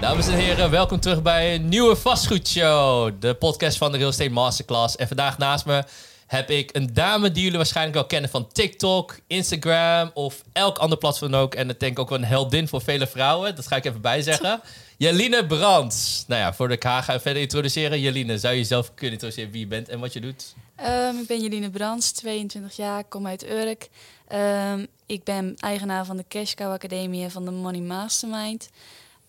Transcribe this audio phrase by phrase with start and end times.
[0.00, 3.12] Dames en heren, welkom terug bij een nieuwe vastgoedshow.
[3.20, 4.96] De podcast van de Real Estate Masterclass.
[4.96, 5.84] En vandaag naast me
[6.26, 10.98] heb ik een dame die jullie waarschijnlijk wel kennen van TikTok, Instagram of elk ander
[10.98, 11.54] platform ook.
[11.54, 13.56] En ik denk ook wel een heldin voor vele vrouwen.
[13.56, 14.60] Dat ga ik even bijzeggen.
[14.96, 16.24] Jeline Brands.
[16.26, 18.00] Nou ja, voor de K ga ik verder introduceren.
[18.00, 20.54] Jeline, zou je jezelf kunnen introduceren wie je bent en wat je doet?
[20.86, 23.88] Um, ik ben Jeline Brands, 22 jaar, kom uit Urk.
[24.32, 28.68] Um, ik ben eigenaar van de Cash Cow Academie en van de Money Mastermind.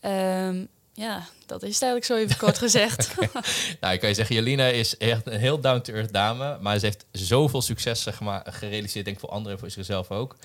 [0.01, 0.67] Um,
[0.99, 3.15] ja, dat is het eigenlijk zo even kort gezegd.
[3.81, 6.57] nou, ik kan je zeggen, Jelina is echt een heel down-to-earth dame.
[6.61, 10.11] Maar ze heeft zoveel succes zeg maar, gerealiseerd, denk ik voor anderen en voor zichzelf
[10.11, 10.35] ook.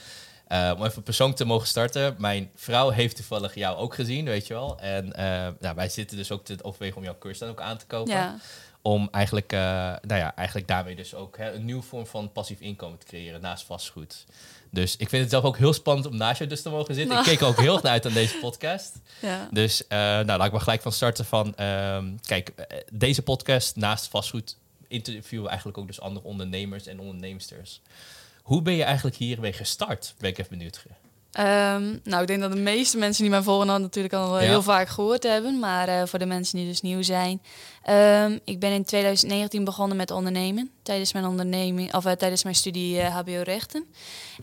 [0.49, 2.15] Uh, om even persoonlijk te mogen starten.
[2.19, 4.79] Mijn vrouw heeft toevallig jou ook gezien, weet je wel.
[4.79, 7.77] En uh, nou, wij zitten dus ook te overwegen om jouw cursus dan ook aan
[7.77, 8.13] te kopen.
[8.13, 8.37] Ja.
[8.83, 9.61] Om eigenlijk, uh,
[10.01, 13.41] nou ja, eigenlijk daarmee dus ook hè, een nieuwe vorm van passief inkomen te creëren
[13.41, 14.25] naast vastgoed.
[14.75, 17.19] Dus ik vind het zelf ook heel spannend om naast je dus te mogen zitten.
[17.19, 18.93] Ik keek ook heel erg uit aan deze podcast.
[19.21, 19.49] Ja.
[19.51, 21.55] Dus uh, nou, laat ik maar gelijk van starten van...
[21.61, 24.57] Uh, kijk, eh, deze podcast naast vastgoed
[24.89, 27.81] interviewen eigenlijk ook dus andere ondernemers en onderneemsters.
[28.43, 30.15] Hoe ben je eigenlijk hiermee gestart?
[30.19, 30.85] Ben ik even benieuwd.
[31.39, 34.63] Um, nou, ik denk dat de meeste mensen die mij volgen dan natuurlijk al heel
[34.63, 35.59] vaak gehoord hebben.
[35.59, 37.43] Maar uh, voor de mensen die dus nieuw zijn.
[37.91, 40.71] Um, ik ben in 2019 begonnen met ondernemen.
[40.83, 43.85] Tijdens mijn onderneming, of uh, tijdens mijn studie uh, HBO rechten.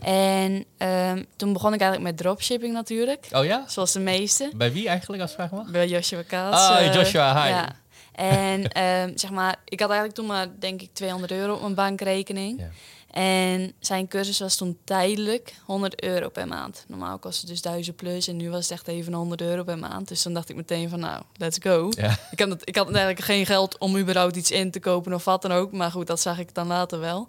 [0.00, 3.26] En um, toen begon ik eigenlijk met dropshipping natuurlijk.
[3.30, 3.64] Oh ja?
[3.66, 4.50] Zoals de meeste.
[4.54, 5.70] Bij wie eigenlijk als vraag mag?
[5.70, 6.68] Bij Joshua Kaats.
[6.68, 7.48] Ah, Joshua, hi.
[7.48, 7.68] Ja.
[8.12, 8.70] En
[9.18, 12.60] zeg maar, ik had eigenlijk toen maar denk ik 200 euro op mijn bankrekening.
[12.60, 12.68] Ja.
[13.12, 16.84] En zijn cursus was toen tijdelijk 100 euro per maand.
[16.88, 19.78] Normaal kostte het dus 1000 plus en nu was het echt even 100 euro per
[19.78, 20.08] maand.
[20.08, 21.88] Dus dan dacht ik meteen van nou, let's go.
[22.30, 25.24] Ik, had het, ik had eigenlijk geen geld om überhaupt iets in te kopen of
[25.24, 25.72] wat dan ook.
[25.72, 27.28] Maar goed, dat zag ik dan later wel.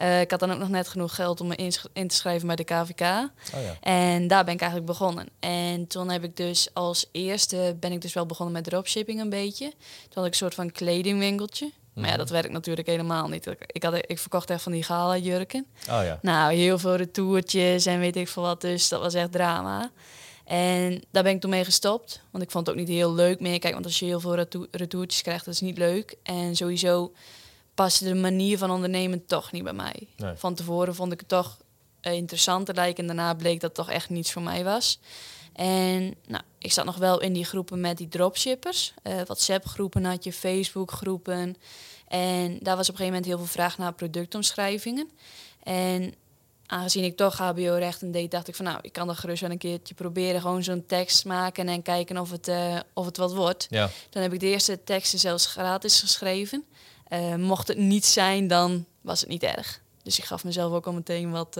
[0.00, 1.56] Uh, ik had dan ook nog net genoeg geld om me
[1.92, 3.00] in, te schrijven bij de KVK.
[3.00, 3.76] Oh ja.
[3.80, 5.28] En daar ben ik eigenlijk begonnen.
[5.40, 9.30] En toen heb ik dus als eerste ben ik dus wel begonnen met dropshipping een
[9.30, 9.68] beetje.
[9.68, 11.70] Toen had ik een soort van kledingwinkeltje.
[11.94, 12.18] Maar ja, mhm.
[12.18, 13.46] dat werkt natuurlijk helemaal niet.
[13.66, 15.66] Ik, had, ik verkocht echt van die gala jurken.
[15.90, 16.18] Oh ja.
[16.22, 18.60] Nou, heel veel retourtjes en weet ik veel wat.
[18.60, 19.90] Dus dat was echt drama.
[20.44, 22.20] En daar ben ik toen mee gestopt.
[22.30, 23.58] Want ik vond het ook niet heel leuk meer.
[23.58, 26.16] Kijk, want als je heel veel retourtjes krijgt, dat is niet leuk.
[26.22, 27.12] En sowieso
[27.74, 30.08] paste de manier van ondernemen toch niet bij mij.
[30.34, 31.58] Van tevoren vond ik het toch
[32.02, 33.08] uh, interessant te lijken.
[33.08, 35.00] En daarna bleek dat het toch echt niets voor mij was.
[35.54, 38.94] En nou, ik zat nog wel in die groepen met die dropshippers.
[39.02, 41.56] Uh, WhatsApp-groepen had je, Facebook-groepen.
[42.08, 45.10] En daar was op een gegeven moment heel veel vraag naar productomschrijvingen.
[45.62, 46.14] En
[46.66, 49.58] aangezien ik toch HBO-rechten deed, dacht ik van nou, ik kan dat gerust wel een
[49.58, 50.40] keertje proberen.
[50.40, 53.66] Gewoon zo'n tekst maken en kijken of het, uh, of het wat wordt.
[53.70, 53.90] Ja.
[54.10, 56.64] Dan heb ik de eerste teksten zelfs gratis geschreven.
[57.08, 59.80] Uh, mocht het niet zijn, dan was het niet erg.
[60.02, 61.54] Dus ik gaf mezelf ook al meteen wat,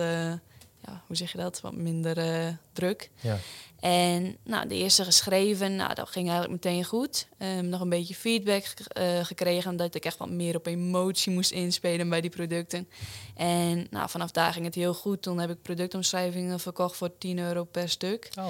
[0.85, 3.09] ja, hoe zeg je dat, wat minder druk.
[3.21, 3.37] Ja.
[3.85, 7.27] En nou, de eerste geschreven, nou, dat ging eigenlijk meteen goed.
[7.37, 8.63] Um, nog een beetje feedback
[8.99, 12.87] uh, gekregen, omdat ik echt wat meer op emotie moest inspelen bij die producten.
[13.35, 15.21] En nou, vanaf daar ging het heel goed.
[15.21, 18.29] Toen heb ik productomschrijvingen verkocht voor 10 euro per stuk.
[18.39, 18.49] Oh,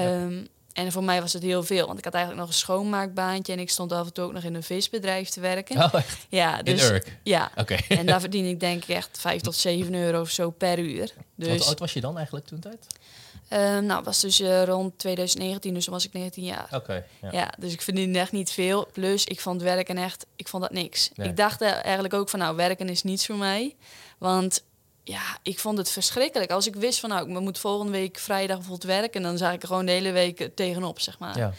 [0.00, 3.52] um, En voor mij was het heel veel, want ik had eigenlijk nog een schoonmaakbaantje
[3.52, 5.76] en ik stond af en toe ook nog in een visbedrijf te werken.
[5.84, 6.26] Oh, echt?
[6.28, 7.18] Ja, dus, in Urk?
[7.22, 7.50] Ja.
[7.56, 7.76] Oké.
[7.88, 11.12] en daar verdien ik denk ik echt 5 tot 7 euro of zo per uur.
[11.34, 12.86] Dus, Wat oud was je dan eigenlijk toen tijd?
[13.52, 16.68] Uh, nou, was dus uh, rond 2019, dus toen was ik 19 jaar.
[16.72, 17.04] Oké.
[17.20, 17.28] ja.
[17.32, 17.52] ja.
[17.58, 18.88] dus ik verdiende echt niet veel.
[18.92, 21.10] Plus, ik vond werken echt, ik vond dat niks.
[21.14, 23.76] Ik dacht eigenlijk ook van, nou, werken is niets voor mij.
[24.18, 24.62] Want
[25.04, 26.50] ja, ik vond het verschrikkelijk.
[26.50, 29.62] Als ik wist van, nou, ik moet volgende week vrijdag bijvoorbeeld werken, dan zag ik
[29.62, 31.38] er gewoon de hele week tegenop, zeg maar.
[31.38, 31.52] Ja.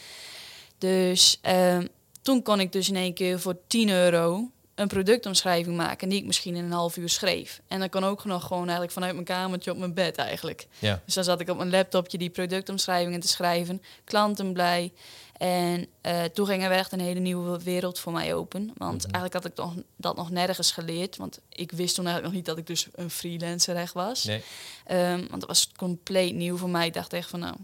[0.78, 1.78] Dus uh,
[2.22, 6.26] toen kon ik dus in één keer voor 10 euro een productomschrijving maken die ik
[6.26, 7.62] misschien in een half uur schreef.
[7.68, 10.68] En dan kan ook nog gewoon eigenlijk vanuit mijn kamertje op mijn bed eigenlijk.
[10.80, 11.02] Ja.
[11.06, 14.92] Dus dan zat ik op mijn laptopje die productomschrijvingen te schrijven, klanten blij.
[15.38, 18.72] En uh, toen ging er echt een hele nieuwe wereld voor mij open.
[18.78, 19.14] Want mhm.
[19.14, 21.18] eigenlijk had ik toch dat nog nergens geleerd.
[21.18, 24.24] Want ik wist toen eigenlijk nog niet dat ik dus een freelancer echt was.
[24.24, 24.44] Nee.
[24.92, 26.88] Um, want dat was compleet nieuw voor mij.
[26.88, 27.56] Ik dacht echt van nou,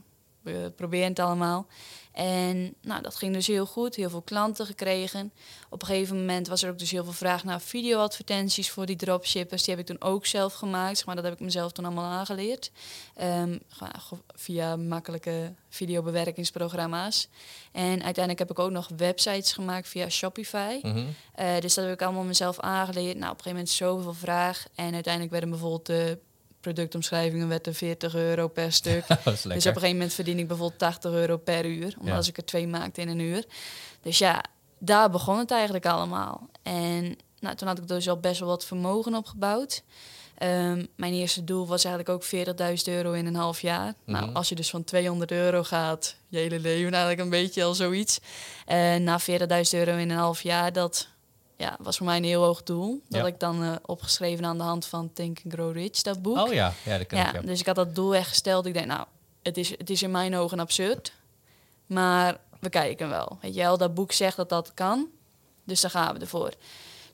[0.53, 1.67] we proberen het allemaal.
[2.17, 5.33] En nou, dat ging dus heel goed, heel veel klanten gekregen.
[5.69, 8.95] Op een gegeven moment was er ook dus heel veel vraag naar videoadvertenties voor die
[8.95, 9.63] dropshippers.
[9.63, 12.71] Die heb ik toen ook zelf gemaakt, maar dat heb ik mezelf toen allemaal aangeleerd.
[13.21, 13.59] Um,
[14.35, 17.27] via makkelijke videobewerkingsprogramma's.
[17.71, 20.79] En uiteindelijk heb ik ook nog websites gemaakt via Shopify.
[20.81, 21.05] Mhm.
[21.33, 23.17] Eh, dus dat heb ik allemaal mezelf aangeleerd.
[23.17, 24.65] Nou, op een gegeven moment zoveel vraag.
[24.75, 26.17] En uiteindelijk werden bijvoorbeeld de
[26.73, 29.07] productomschrijvingen werd er 40 euro per stuk.
[29.07, 31.95] dus op een gegeven moment verdien ik bijvoorbeeld 80 euro per uur.
[31.99, 33.43] Omdat als ik er twee maakte in een uur.
[34.01, 34.43] Dus ja,
[34.79, 36.49] daar begon het eigenlijk allemaal.
[36.63, 39.83] En nou, toen had ik dus al best wel wat vermogen opgebouwd.
[40.37, 43.93] Ehm, mijn eerste doel was eigenlijk ook 40.000 euro in een half jaar.
[44.05, 44.35] Nou, Mhm.
[44.35, 48.19] als je dus van 200 euro gaat, je hele leven eigenlijk een beetje al zoiets.
[48.99, 51.07] Na 40.000 euro in een half jaar, dat
[51.57, 53.01] ja, was voor mij een heel hoog doel.
[53.09, 53.27] Dat Ja.
[53.27, 56.37] ik dan eh, opgeschreven aan de hand van Think and Grow Rich, dat boek.
[56.37, 57.33] Oh ja, ja dat ja, ik.
[57.33, 57.41] Ja.
[57.41, 58.65] dus ik had dat doel echt gesteld.
[58.65, 59.05] Ik denk, nou,
[59.43, 61.13] het is, het is in mijn ogen absurd.
[61.85, 63.37] Maar we kijken wel.
[63.41, 65.07] Weet je wel, dat boek zegt dat dat kan.
[65.63, 66.53] Dus daar gaan we ervoor.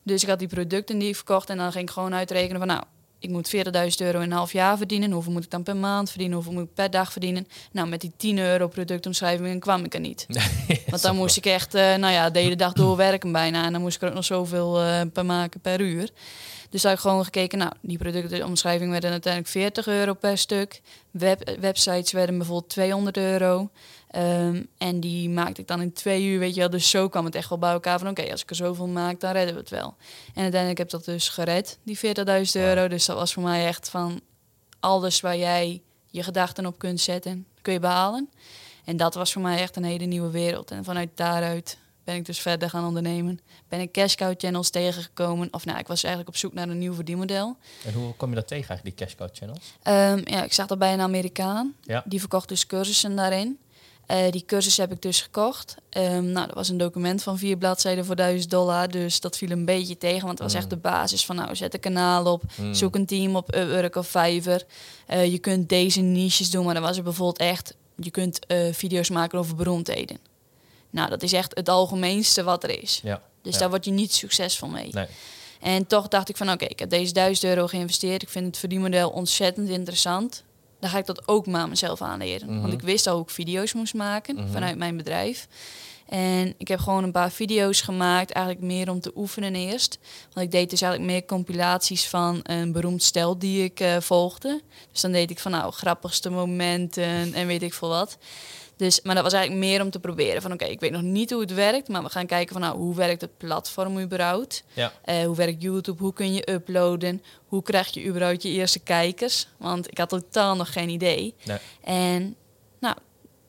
[0.03, 1.49] Dus ik had die producten die ik verkocht.
[1.49, 2.83] En dan ging ik gewoon uitrekenen van, nou,
[3.23, 3.61] ik moet 40.000
[3.97, 5.11] euro in een half jaar verdienen.
[5.11, 6.35] Hoeveel moet ik dan per maand verdienen?
[6.35, 7.47] Hoeveel moet ik per dag verdienen?
[7.71, 10.25] Nou, met die 10 euro productomschrijving kwam ik er niet.
[10.89, 13.65] Want dan moest ik echt, eh, nou ja, de hele dag doorwerken bijna.
[13.65, 16.09] En dan moest ik er ook nog zoveel eh, per maken per uur.
[16.69, 20.81] Dus daar heb ik gewoon gekeken, nou, die productomschrijving werden uiteindelijk 40 euro per stuk.
[21.11, 23.69] Web, websites werden bijvoorbeeld 200 euro.
[24.13, 26.69] Ehm, en die maakte ik dan in twee uur, weet je wel.
[26.69, 29.19] Dus zo kwam het echt wel bij elkaar van, oké, als ik er zoveel maak,
[29.19, 29.95] dan redden we het wel.
[30.33, 32.87] En uiteindelijk heb ik dat dus gered, die 40.000 euro.
[32.87, 34.21] Dus dat was voor mij echt van,
[34.79, 38.29] alles waar jij je gedachten op kunt zetten, kun je behalen.
[38.85, 40.71] En dat was voor mij echt een hele nieuwe wereld.
[40.71, 43.39] En vanuit daaruit ben ik dus verder gaan ondernemen.
[43.67, 45.47] Ben ik cash cow channels tegengekomen.
[45.51, 47.57] Of nou, ik was eigenlijk op zoek naar een nieuw verdienmodel.
[47.85, 49.73] En hoe kom je dat tegen eigenlijk, die cash cow channels?
[49.81, 51.73] Ehm, ja, ik zag dat bij een Amerikaan.
[51.81, 52.03] Ja.
[52.05, 53.59] Die verkocht dus cursussen daarin.
[54.05, 55.75] Eh, die cursus heb ik dus gekocht.
[55.89, 58.91] Ehm, nou, dat was een document van vier bladzijden voor 1000 dollar.
[58.91, 60.25] Dus dat viel een beetje tegen.
[60.25, 62.43] Want het was echt de basis van, nou, zet een kanaal op.
[62.55, 62.73] Mm.
[62.73, 64.63] Zoek een team op Upwork of Fiverr.
[65.07, 66.65] Eh, je kunt deze niches doen.
[66.65, 67.75] Maar dan was er bijvoorbeeld echt...
[67.95, 70.17] Je kunt eh, video's maken over beroemdheden.
[70.89, 72.99] Nou, dat is echt het algemeenste wat er is.
[73.03, 73.21] Ja.
[73.41, 73.59] Dus Ja.
[73.59, 74.87] daar word je niet succesvol mee.
[74.91, 75.05] Nee.
[75.61, 78.21] En toch dacht ik van oké, ik heb deze 1000 euro geïnvesteerd.
[78.21, 80.43] Ik vind het verdienmodel ontzettend interessant.
[80.83, 82.49] Dan ga ik dat ook maar mezelf aanleren.
[82.51, 82.61] Mhm.
[82.61, 84.51] Want ik wist al hoe ik video's moest maken Mhm.
[84.51, 85.47] vanuit mijn bedrijf.
[86.05, 89.97] En ik heb gewoon een paar video's gemaakt, eigenlijk meer om te oefenen eerst.
[90.33, 94.61] Want ik deed dus eigenlijk meer compilaties van een beroemd stel die ik eh, volgde.
[94.91, 98.17] Dus dan deed ik van nou, grappigste momenten en weet ik veel wat.
[98.77, 100.41] Dus, maar dat was eigenlijk meer om te proberen.
[100.41, 102.77] Van oké, ik weet nog niet hoe het werkt, maar we gaan kijken van nou,
[102.77, 104.63] hoe werkt het platform überhaupt?
[104.73, 104.93] Ja.
[105.03, 106.03] Eh, hoe werkt YouTube?
[106.03, 107.23] Hoe kun je uploaden?
[107.47, 109.47] Hoe krijg je überhaupt je eerste kijkers?
[109.57, 111.35] Want ik had totaal nog geen idee.
[111.43, 111.57] Nee.
[111.83, 112.35] En
[112.79, 112.95] nou,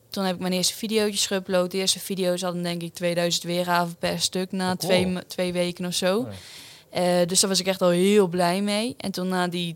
[0.09, 1.67] toen heb ik mijn eerste video's geüpload.
[1.71, 4.89] De eerste video's hadden denk ik 2000 weergaven per stuk na Oh, cool.
[4.91, 6.17] twee, twee weken of zo.
[6.19, 6.27] Oh,
[6.89, 8.95] Eh, dus daar was ik echt al heel blij mee.
[8.97, 9.75] En toen na die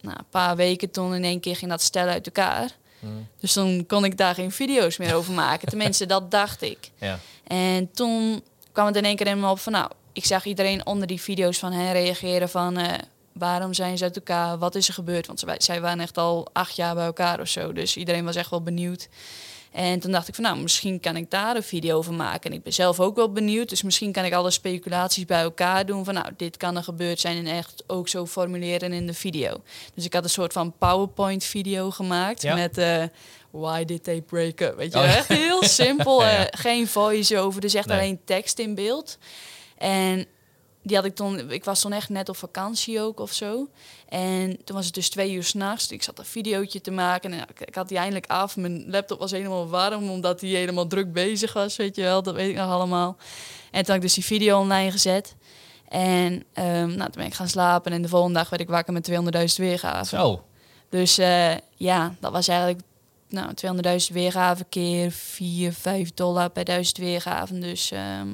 [0.00, 2.70] nou, paar weken, toen in één keer ging dat stel uit elkaar.
[2.98, 3.28] Mm.
[3.40, 5.68] Dus toen kon ik daar geen video's meer over maken.
[5.72, 6.90] Tenminste, dat dacht ik.
[6.98, 7.18] Ja.
[7.46, 8.42] En toen
[8.72, 11.20] kwam het in één keer in me op van, nou, ik zag iedereen onder die
[11.20, 12.92] video's van hen reageren van, eh,
[13.32, 14.58] waarom zijn ze uit elkaar?
[14.58, 15.26] Wat is er gebeurd?
[15.26, 17.72] Want zij, zij waren echt al acht jaar bij elkaar of zo.
[17.72, 19.08] Dus iedereen was echt wel benieuwd.
[19.78, 22.50] En toen dacht ik van, nou, misschien kan ik daar een video over maken.
[22.50, 23.68] En ik ben zelf ook wel benieuwd.
[23.68, 26.04] Dus misschien kan ik alle speculaties bij elkaar doen.
[26.04, 29.62] Van, nou, dit kan er gebeurd zijn en echt ook zo formuleren in de video.
[29.94, 32.54] Dus ik had een soort van PowerPoint-video gemaakt Ja.
[32.54, 32.78] met...
[32.78, 33.02] eh,
[33.50, 34.76] Why did they break up?
[34.76, 35.16] Weet je, Oh, ja.
[35.16, 36.22] echt heel simpel.
[36.24, 36.46] Ja.
[36.46, 37.98] eh, geen voice-over, dus echt Nee.
[37.98, 39.18] alleen tekst in beeld.
[39.78, 40.26] En
[40.88, 43.68] die had ik toen, ik was toen echt net op vakantie ook of zo.
[44.08, 45.90] En toen was het dus twee uur s'nachts.
[45.90, 48.56] Ik zat een videootje te maken en ik, ik had die eindelijk af.
[48.56, 52.22] Mijn laptop was helemaal warm omdat hij helemaal druk bezig was, weet je wel.
[52.22, 53.16] Dat weet ik nog allemaal.
[53.70, 55.34] En toen had ik dus die video online gezet.
[55.88, 58.92] En ehm, nou, toen ben ik gaan slapen en de volgende dag werd ik wakker
[58.92, 59.16] met 200.000
[59.56, 60.18] weergaven.
[60.18, 60.44] Zo.
[60.88, 62.80] Dus eh, ja, dat was eigenlijk
[63.28, 63.52] nou,
[64.08, 67.60] 200.000 weergaven keer 4, 5 dollar per duizend weergaven.
[67.60, 68.28] Dus ehm,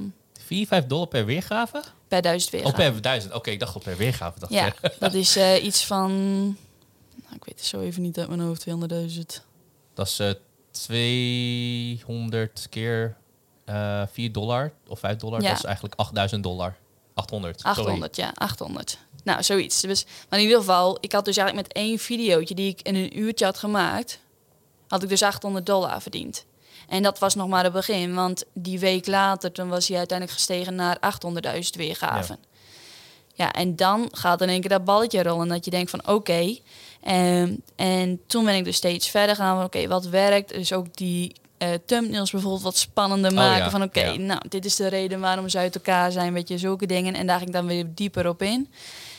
[0.45, 1.83] 4, 5 dollar per weergave?
[2.09, 2.93] per duizend Of weergaven.
[2.93, 3.33] per duizend?
[3.35, 4.39] Oké, ik dacht al per weergave.
[4.39, 4.75] Dacht Ja, ik.
[4.99, 6.13] dat is eh, iets van...
[7.15, 8.75] Nou, ik weet het zo even niet uit mijn hoofd, 200.000.
[9.95, 10.31] Dat is eh
[10.71, 13.17] 200 keer
[13.65, 15.43] eh 4 dollar of 5 dollar.
[15.43, 15.49] Ja.
[15.49, 16.77] Dat is eigenlijk 8000 dollar.
[17.15, 17.61] 800.
[17.61, 17.79] sorry.
[17.79, 18.99] 800, ja, 800.
[19.25, 19.81] Nou, zoiets.
[19.81, 22.95] Dus, maar in ieder geval, ik had dus eigenlijk met één videootje die ik in
[22.95, 24.19] een uurtje had gemaakt,
[24.89, 26.45] had ik dus 800 dollar verdiend.
[26.89, 30.39] En dat was nog maar het begin, want die week later, toen was hij uiteindelijk
[30.39, 30.99] gestegen naar
[31.55, 32.39] 800.000 weergaven.
[33.37, 33.53] Ja.
[33.53, 35.49] en dan gaat in één keer dat balletje rollen.
[35.49, 36.57] Dat je denkt van oké.
[37.03, 40.55] Ehm, en toen ben ik dus steeds verder gaan van oké, wat werkt?
[40.55, 43.65] Dus ook die eh, thumbnails bijvoorbeeld wat spannender maken.
[43.65, 44.19] ja, Van oké, ja.
[44.19, 46.33] nou, dit is de reden waarom ze uit elkaar zijn.
[46.33, 47.15] Weet je, zulke dingen.
[47.15, 48.69] En daar ging ik dan weer dieper op in.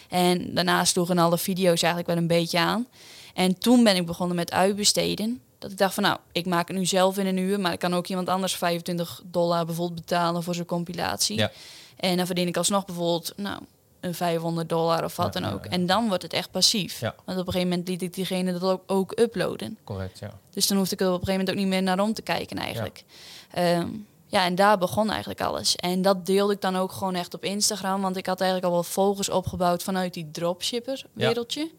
[0.09, 2.87] En daarna sloegen alle video's eigenlijk wel een beetje aan.
[3.33, 5.41] En toen ben ik begonnen met uitbesteden.
[5.59, 7.79] Dat ik dacht van nou, ik maak het nu zelf in een uur, maar ik
[7.79, 11.37] kan ook iemand anders 25 dollar bijvoorbeeld betalen voor zijn compilatie.
[11.37, 11.51] Ja.
[11.95, 13.59] En dan verdien ik alsnog bijvoorbeeld nou,
[13.99, 15.63] een 500 dollar of wat Ja, dan ook.
[15.63, 15.69] ja.
[15.69, 16.99] En dan wordt het echt passief.
[16.99, 19.77] Want op een gegeven moment liet ik diegene dat ook, ook uploaden.
[19.83, 20.33] Correct, ja.
[20.49, 22.21] Dus dan hoefde ik er op een gegeven moment ook niet meer naar om te
[22.21, 23.03] kijken eigenlijk.
[23.55, 23.87] Ja,
[24.35, 25.75] Ja, en daar begon eigenlijk alles.
[25.75, 28.01] En dat deelde ik dan ook gewoon echt op Instagram.
[28.01, 31.71] Want ik had eigenlijk al wel volgers opgebouwd vanuit die dropshipper wereldje.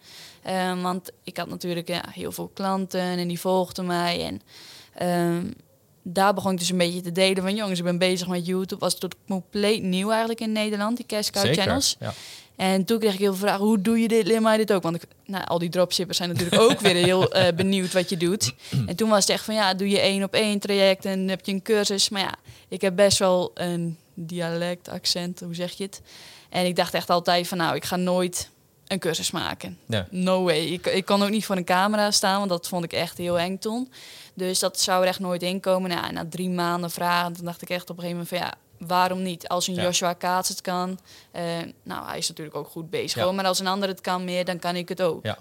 [0.43, 4.25] Ehm, want ik had natuurlijk ja, heel veel klanten en die volgden mij.
[4.25, 4.43] En
[4.95, 5.51] ehm,
[6.09, 8.81] daar begon ik dus een beetje te delen van jongens, ik ben bezig met YouTube.
[8.81, 11.97] Was het compleet nieuw eigenlijk in Nederland, die cash cow channels.
[12.01, 12.15] Ja.
[12.57, 14.27] En toen kreeg ik heel veel vragen, hoe doe je dit?
[14.27, 14.83] Leer mij dit ook.
[14.83, 18.17] Want ik, nou, al die dropshippers zijn natuurlijk ook weer heel uh, benieuwd wat je
[18.17, 18.53] doet.
[18.87, 21.45] En toen was het echt van, ja, doe je één op één traject en heb
[21.45, 22.09] je een cursus.
[22.09, 22.35] Maar ja,
[22.69, 26.01] ik heb best wel een dialect, accent, hoe zeg je het?
[26.51, 28.51] En ik dacht echt altijd van, nou, ik ga nooit
[28.87, 29.79] een cursus maken.
[30.11, 30.65] No way.
[30.65, 33.39] Ik, ik kan ook niet voor een camera staan, want dat vond ik echt heel
[33.39, 33.93] eng toen.
[34.35, 35.91] Dus dat zou er echt nooit inkomen.
[35.91, 38.87] Nou, na drie maanden vragen, toen dacht ik echt op een gegeven moment van ja,
[38.87, 39.49] waarom niet?
[39.49, 40.99] Als een Joshua Kaats het kan,
[41.37, 41.43] uh,
[41.83, 43.33] nou, hij is natuurlijk ook goed bezig.
[43.33, 45.25] Maar als een ander het kan meer, dan kan ik het ook.
[45.25, 45.39] Ja.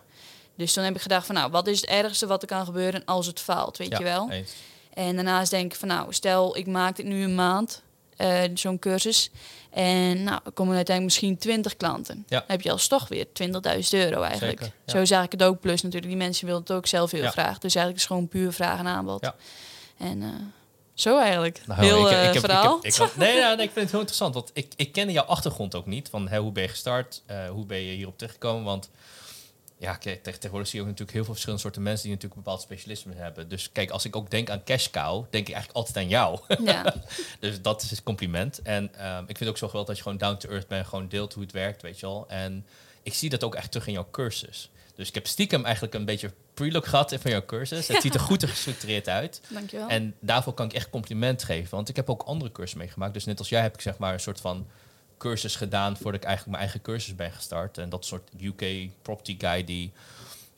[0.55, 3.05] Dus toen heb ik gedacht van, nou, wat is het ergste wat er kan gebeuren
[3.05, 4.31] als het faalt, weet je wel?
[4.31, 4.53] Eens.
[4.93, 7.81] En daarnaast denk ik van, nou, stel ik maak dit nu een maand,
[8.17, 9.31] uh, zo'n cursus.
[9.69, 12.25] En nou, er komen uiteindelijk misschien 20 klanten.
[12.27, 12.39] Ja.
[12.39, 13.51] Dan heb je als toch weer 20.000
[13.89, 14.72] euro eigenlijk.
[14.86, 15.60] Zo zag ik het ook.
[15.60, 17.57] Plus natuurlijk, die mensen wilden het ook zelf heel graag.
[17.57, 19.31] Dus eigenlijk is gewoon puur vraag en aanbod.
[19.98, 20.29] En uh,
[20.93, 21.62] zo eigenlijk.
[21.65, 22.77] Nou, heel ik, ik, verhaal.
[22.81, 24.34] Ik, ik, nee, nou, nee, ik vind het heel interessant.
[24.34, 26.10] Want ik, ik ken jouw achtergrond ook niet.
[26.10, 27.22] Van hè, hoe ben je gestart?
[27.31, 28.63] Uh, hoe ben je hierop terechtgekomen?
[28.63, 28.89] Want
[29.77, 32.44] ja, kijk, tegenwoordig zie je ook natuurlijk heel veel verschillende soorten mensen die natuurlijk een
[32.44, 33.50] bepaald specialisme hebben.
[33.50, 36.39] Dus kijk, als ik ook denk aan cash cow, denk ik eigenlijk altijd aan jou.
[36.63, 36.94] Ja.
[37.39, 38.62] dus dat is het compliment.
[38.62, 41.08] En um, ik vind ook zo geweldig dat je gewoon down to earth bent, gewoon
[41.08, 42.25] deelt hoe het werkt, weet je wel.
[42.27, 42.65] En
[43.03, 44.70] ik zie dat ook echt terug in jouw cursus.
[44.96, 47.88] Dus ik heb stiekem eigenlijk een beetje prelook gehad van jouw cursus.
[47.88, 49.41] Het ziet er goed en gestructureerd uit.
[49.48, 49.88] Dankjewel.
[49.88, 51.75] En daarvoor kan ik echt compliment geven.
[51.75, 53.13] Want ik heb ook andere cursussen meegemaakt.
[53.13, 54.67] Dus net als jij heb ik zeg maar een soort van
[55.17, 57.77] cursus gedaan voordat ik eigenlijk mijn eigen cursus ben gestart.
[57.77, 59.91] En dat soort UK property guy die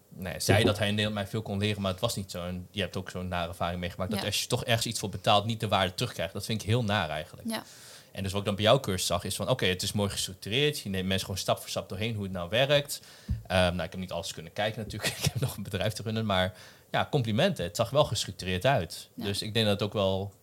[0.10, 2.46] nee, zei dat hij in Nederland mij veel kon leren, maar het was niet zo.
[2.46, 4.12] En je hebt ook zo'n nare ervaring meegemaakt.
[4.12, 6.34] Dat als je toch ergens iets voor betaalt, niet de waarde terugkrijgt.
[6.34, 7.50] Dat vind ik heel naar eigenlijk.
[7.50, 7.64] Ja.
[8.12, 10.10] En dus wat ik dan bij jouw cursus zag, is van oké, het is mooi
[10.10, 10.80] gestructureerd.
[10.80, 13.02] Je neemt mensen gewoon stap voor stap doorheen hoe het nou werkt.
[13.28, 15.14] Um, nou, ik heb niet alles kunnen kijken natuurlijk.
[15.18, 16.54] ik heb nog een bedrijf te runnen, maar
[16.92, 17.64] ja, complimenten.
[17.64, 19.08] Het zag wel gestructureerd uit.
[19.14, 20.34] Dus ik denk dat het ook wel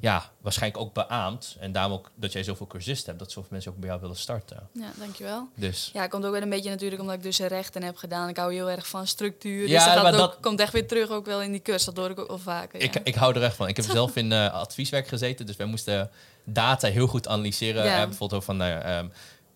[0.00, 1.56] ja, waarschijnlijk ook beaamd.
[1.60, 4.16] En daarom ook dat jij zoveel cursisten hebt, dat zoveel mensen ook bij jou willen
[4.16, 4.68] starten.
[4.72, 5.48] Ja, dankjewel.
[5.54, 5.90] Dus.
[5.92, 8.28] Ja, het komt ook wel een beetje natuurlijk omdat ik dus rechten heb gedaan.
[8.28, 9.68] Ik hou heel erg van structuur.
[9.68, 11.84] Ja, dus dat, maar dat komt echt weer terug ook wel in die cursus.
[11.84, 12.80] Dat hoor ik ook wel vaker.
[12.80, 13.68] Ik, ik hou er echt van.
[13.68, 16.10] Ik heb zelf in uh, advieswerk gezeten, dus wij moesten
[16.44, 17.84] data heel goed analyseren.
[17.84, 17.96] Ja.
[17.96, 19.08] bijvoorbeeld ook van, nou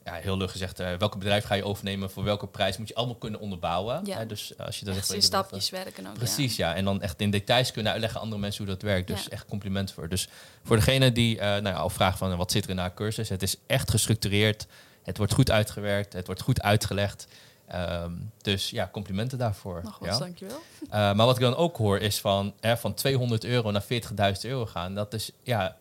[0.04, 2.94] ja, heel leuk gezegd, uh, welke bedrijf ga je overnemen, voor welke prijs moet je
[2.94, 4.04] allemaal kunnen onderbouwen.
[4.04, 4.24] Ja.
[4.24, 6.14] dus als je dat echt in stapjes werken ook.
[6.14, 6.74] Precies, ja.
[6.74, 9.06] En dan echt in details kunnen uitleggen aan andere mensen hoe dat werkt.
[9.06, 10.08] Dus echt compliment voor.
[10.08, 10.28] Dus
[10.62, 13.28] voor degene die uh, nou ja, al vraagt van wat zit er in haar cursus,
[13.28, 14.66] het is echt gestructureerd,
[15.02, 17.26] het wordt goed uitgewerkt, het wordt goed uitgelegd.
[17.74, 19.80] Um, dus ja, complimenten daarvoor.
[19.84, 20.18] Nog ja.
[20.18, 20.62] dankjewel.
[20.82, 23.88] Uh, maar wat ik dan ook hoor is van, hè, van 200 euro naar 40.000
[24.42, 24.94] euro gaan.
[24.94, 25.76] Dat is, ja,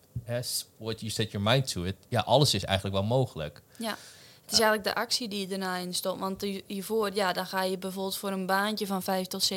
[0.76, 1.96] what you set your mind to it.
[2.08, 3.62] Ja, alles is eigenlijk wel mogelijk.
[3.78, 3.96] Ja.
[4.44, 6.20] Het is eigenlijk de actie die je daarna in stopt.
[6.20, 9.50] Want hiervoor, ja, dan ga je bijvoorbeeld voor een baantje van 5 tot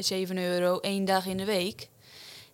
[0.00, 1.88] 7 euro één dag in de week.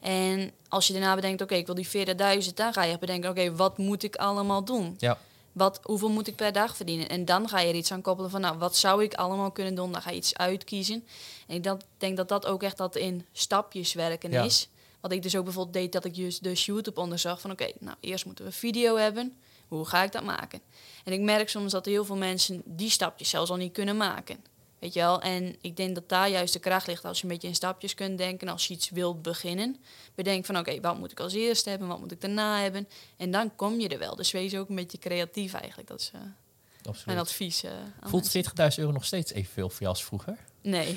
[0.00, 3.54] En als je daarna bedenkt, oké, ik wil die 40.000, dan ga je bedenken, oké,
[3.54, 4.94] wat moet ik allemaal doen?
[4.98, 5.18] Ja.
[5.52, 7.08] Wat, hoeveel moet ik per dag verdienen?
[7.08, 9.74] En dan ga je er iets aan koppelen van, nou, wat zou ik allemaal kunnen
[9.74, 9.92] doen?
[9.92, 11.04] Dan ga je iets uitkiezen.
[11.46, 14.68] En ik denk dat dat ook echt dat in stapjes werken is.
[15.06, 17.96] Wat ik dus ook bijvoorbeeld deed, dat ik dus, dus YouTube onderzag van, oké, nou,
[18.00, 19.36] eerst moeten we video hebben.
[19.68, 20.60] Hoe ga ik dat maken?
[21.04, 24.44] En ik merk soms dat heel veel mensen die stapjes zelfs al niet kunnen maken.
[24.78, 25.20] Weet je wel?
[25.20, 27.94] En ik denk dat daar juist de kracht ligt als je een beetje in stapjes
[27.94, 28.48] kunt denken.
[28.48, 29.76] Als je iets wilt beginnen,
[30.14, 31.88] bedenk van oké, wat moet ik als eerste hebben?
[31.88, 32.88] Wat moet ik daarna hebben?
[33.16, 34.16] En dan kom je er wel.
[34.16, 35.88] Dus wees ook een beetje creatief eigenlijk.
[35.88, 37.64] Dat is uh, mijn advies.
[37.64, 37.70] Uh,
[38.02, 38.42] Voelt 40.000
[38.76, 40.38] euro nog steeds evenveel voor jou als vroeger?
[40.62, 40.96] Nee.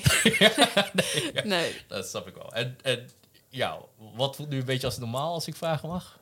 [0.92, 2.52] nee, nee, Dat snap ik wel.
[2.52, 3.08] En, en
[3.50, 3.78] ja,
[4.14, 6.18] wat voelt nu een beetje als normaal als ik vragen mag?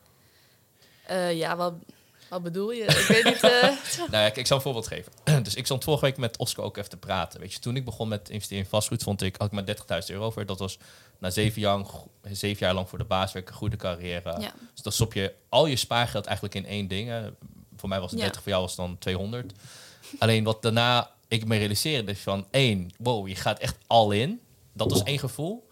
[1.10, 1.72] Uh, ja, wat
[2.28, 2.84] wat bedoel je?
[2.84, 3.44] Ik weet niet.
[3.44, 3.62] Uh...
[4.10, 5.12] nou ja, ik zal een voorbeeld geven.
[5.42, 7.40] dus ik stond vorige week met Oscar ook even te praten.
[7.40, 10.06] Weet je, toen ik begon met investeren in vastgoed, vond ik, had ik maar 30.000
[10.06, 10.46] euro over.
[10.46, 10.78] Dat was
[11.18, 11.84] na zeven jaar,
[12.30, 14.40] zeven jaar lang voor de baas werken, goede carrière.
[14.40, 14.52] Ja.
[14.72, 17.32] Dus dan stop je al je spaargeld eigenlijk in één ding.
[17.76, 19.52] Voor mij was het 30, voor jou was het dan 200.
[20.18, 24.40] Alleen wat daarna ik me realiseerde is van één, wow, je gaat echt al in.
[24.72, 25.67] Dat was één gevoel.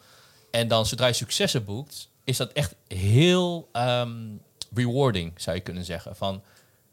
[0.56, 4.40] En dan zodra je successen boekt, is dat echt heel um,
[4.74, 6.16] rewarding, zou je kunnen zeggen.
[6.16, 6.42] Van,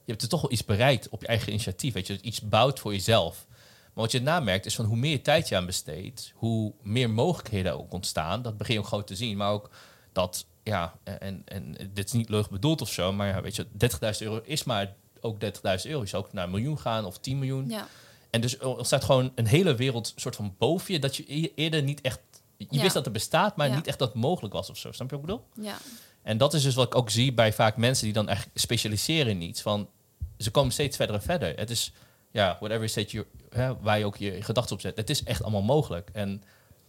[0.05, 1.93] je hebt er toch wel iets bereikt op je eigen initiatief.
[1.93, 3.45] Weet je, iets bouwt voor jezelf.
[3.93, 7.79] Maar wat je namerkt is van hoe meer tijd je aan besteedt, hoe meer mogelijkheden
[7.79, 8.41] ook ontstaan.
[8.41, 9.37] Dat begin je ook gewoon te zien.
[9.37, 9.69] Maar ook
[10.11, 13.65] dat, ja, en, en dit is niet leuk bedoeld of zo, maar ja, weet je,
[13.65, 13.69] 30.000
[14.19, 16.01] euro is maar ook 30.000 euro.
[16.01, 17.69] Je zou ook naar een miljoen gaan of 10 miljoen.
[17.69, 17.87] Ja.
[18.29, 21.51] En dus er staat gewoon een hele wereld soort van boven je, dat je e-,
[21.55, 22.19] eerder niet echt
[22.57, 22.81] je Ja.
[22.81, 23.75] wist dat het bestaat, maar Ja.
[23.75, 24.91] niet echt dat het mogelijk was of zo.
[24.91, 25.65] Snap je wat ik bedoel?
[25.65, 25.77] Ja,
[26.21, 29.31] En dat is dus wat ik ook zie bij vaak mensen die dan echt specialiseren
[29.31, 29.61] in iets.
[29.61, 29.89] Van,
[30.37, 31.55] ze komen steeds verder en verder.
[31.55, 31.91] Het is,
[32.31, 34.97] ja, whatever set you, hè, waar je ook je gedachten op zet.
[34.97, 36.09] Het is echt allemaal mogelijk.
[36.13, 36.43] En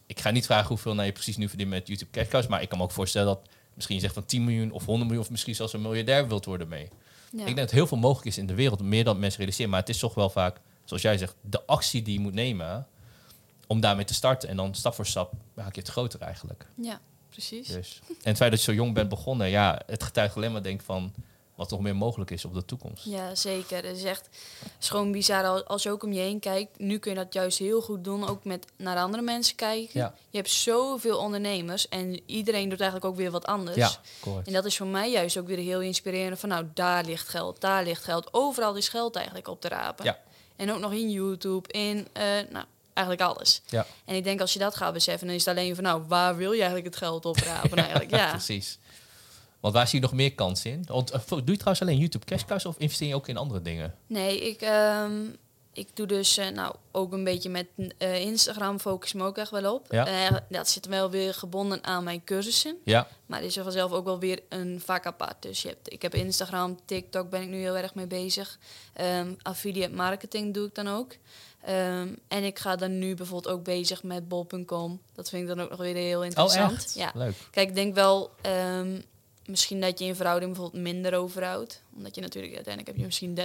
[0.06, 2.47] ik ga niet vragen hoeveel nou je precies nu verdient met YouTube Cashcows.
[2.47, 5.04] Maar ik kan me ook voorstellen dat misschien je zegt van 10 miljoen of 100
[5.06, 5.25] miljoen...
[5.25, 6.88] of misschien zelfs een miljardair wilt worden mee.
[7.33, 7.38] ja.
[7.38, 8.83] Ik denk dat heel veel mogelijk is in de wereld.
[8.83, 9.71] Meer dan mensen realiseren.
[9.71, 12.87] Maar het is toch wel vaak, zoals jij zegt, de actie die je moet nemen...
[13.66, 14.49] om daarmee te starten.
[14.49, 16.66] En dan stap voor stap maak je het groter eigenlijk.
[16.75, 17.68] ja precies.
[17.68, 18.00] Dus.
[18.09, 20.80] En het feit dat je zo jong bent begonnen, ja, het getuigt alleen maar denk
[20.80, 21.12] van
[21.54, 23.04] wat nog meer mogelijk is op de toekomst.
[23.04, 23.76] Ja, zeker.
[23.76, 24.26] Het is echt
[24.62, 26.78] het is gewoon bizar al- als je ook om je heen kijkt.
[26.78, 30.00] Nu kun je dat juist heel goed doen, ook met naar andere mensen kijken.
[30.00, 30.14] Ja.
[30.30, 33.76] Je hebt zoveel ondernemers en iedereen doet eigenlijk ook weer wat anders.
[33.76, 33.90] Ja,
[34.21, 34.47] correct.
[34.47, 37.61] En dat is voor mij juist ook weer heel inspirerend van nou, daar ligt geld,
[37.61, 38.28] daar ligt geld.
[38.33, 40.04] Overal is geld eigenlijk op te rapen.
[40.04, 40.18] Ja.
[40.56, 43.62] En ook nog in YouTube, in eh, nou, eigenlijk alles.
[43.66, 46.02] Ja, En ik denk als je dat gaat beseffen, dan is het alleen van nou,
[46.08, 48.10] waar wil je eigenlijk het geld oprapen eigenlijk?
[48.16, 48.30] Ja.
[48.30, 48.78] precies.
[49.60, 50.84] Want waar zie je nog meer kansen in?
[50.86, 53.62] Want, eh, doe je trouwens alleen YouTube Cash Cows of investeer je ook in andere
[53.62, 53.94] dingen?
[54.06, 55.12] Nee, ik, ehm,
[55.74, 57.66] ik doe dus eh, nou, ook een beetje met
[57.98, 59.86] eh, Instagram focus me ook echt wel op.
[59.90, 60.06] Ja.
[60.06, 62.76] Eh, dat zit wel weer gebonden aan mijn cursussen.
[62.84, 65.42] Ja, Maar is er vanzelf ook wel weer een vak apart.
[65.42, 68.58] Dus je hebt, ik heb Instagram, TikTok ben ik nu heel erg mee bezig.
[68.92, 71.12] Ehm, affiliate marketing doe ik dan ook.
[71.64, 75.00] Ehm, en ik ga dan nu bijvoorbeeld ook bezig met bol.com.
[75.14, 76.72] Dat vind ik dan ook nog weer heel oh interessant.
[76.72, 76.94] echt?
[76.94, 77.10] Ja.
[77.14, 77.34] Leuk.
[77.50, 79.00] Kijk, ik denk wel ehm,
[79.46, 81.82] misschien dat je in verhouding bijvoorbeeld minder overhoudt.
[81.96, 83.38] Omdat je natuurlijk uiteindelijk heb je misschien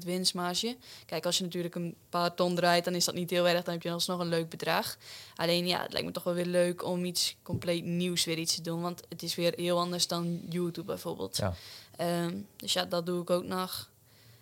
[0.00, 0.76] 30% winstmarge.
[1.06, 3.62] Kijk, als je natuurlijk een paar ton draait, dan is dat niet heel erg.
[3.62, 4.96] Dan heb je alsnog een leuk bedrag.
[5.34, 8.54] Alleen ja, het lijkt me toch wel weer leuk om iets compleet nieuws weer iets
[8.54, 8.80] te doen.
[8.80, 11.36] Want het is weer heel anders dan YouTube bijvoorbeeld.
[11.36, 11.54] Ja.
[11.96, 13.90] Ehm, dus ja, dat doe ik ook nog.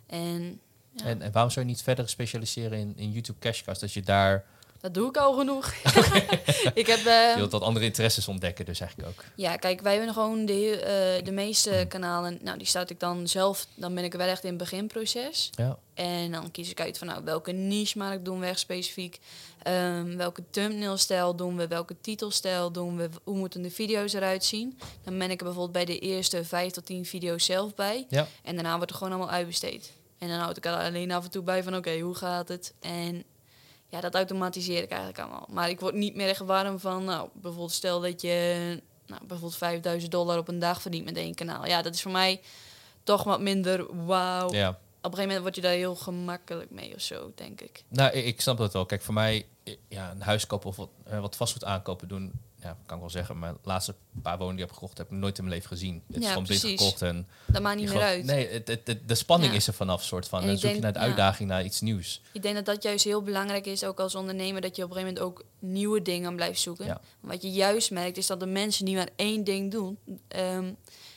[0.07, 0.61] En
[0.91, 3.79] ja, En, en waarom zou je niet verder specialiseren in, in YouTube Cash Cows?
[3.79, 4.45] Dat je daar
[4.81, 5.73] dat doe ik al genoeg.
[6.75, 6.99] ik heb...
[6.99, 9.25] je eh, wilt wat andere interesses ontdekken, dus eigenlijk ook.
[9.35, 12.39] Ja, kijk, wij hebben gewoon de, eh, de meeste kanalen.
[12.43, 13.67] Nou, die start ik dan zelf.
[13.75, 15.51] Dan ben ik wel echt in het beginproces.
[15.55, 19.19] Ja, En dan kies ik uit van nou, welke niche-markt doen we echt specifiek.
[19.63, 24.79] Ehm, welke thumbnail-stijl doen we, welke titelstijl doen we, hoe moeten de video's eruit zien.
[25.05, 28.07] Dan ben ik er bijvoorbeeld bij de eerste vijf tot tien video's zelf bij.
[28.09, 28.27] ja.
[28.43, 29.93] En daarna wordt er gewoon allemaal uitbesteed.
[30.19, 32.75] En dan houd ik er alleen af en toe bij van oké, hoe gaat het?
[32.81, 33.25] En
[33.89, 35.47] ja, dat automatiseer ik eigenlijk allemaal.
[35.51, 38.57] Maar ik word niet meer echt warm van, nou, bijvoorbeeld stel dat je
[39.07, 41.67] nou, bijvoorbeeld 5000 dollar op een dag verdient met één kanaal.
[41.67, 42.41] Ja, dat is voor mij
[43.03, 44.53] toch wat minder wauw.
[44.53, 44.79] ja.
[44.99, 47.83] Op een gegeven moment word je daar heel gemakkelijk mee of zo, denk ik.
[47.89, 48.87] Nou, ik, ik snap dat wel.
[48.87, 52.33] Kijk, voor mij, eh, ja, een huis kopen of wat, eh, wat vastgoed aankopen doen,
[52.63, 53.39] ja, kan ik wel zeggen.
[53.39, 56.03] Mijn laatste paar woningen die ik heb gekocht, heb ik nooit in mijn leven gezien.
[56.07, 56.81] Het is Ja, gewoon blind precies.
[56.81, 58.25] gekocht en Dat maakt niet meer gewoon- uit.
[58.25, 59.57] Nee, het, het, het- de spanning Ja.
[59.59, 60.41] is er vanaf, soort van.
[60.41, 62.21] En Dan zoek je naar de uitdaging, naar iets nieuws.
[62.33, 64.97] Ik denk dat dat juist heel belangrijk is, ook als ondernemer, dat je op een
[64.97, 67.01] gegeven moment ook nieuwe dingen blijft zoeken.
[67.21, 70.73] Wat je juist merkt, is dat de mensen die maar één ding doen, ehm,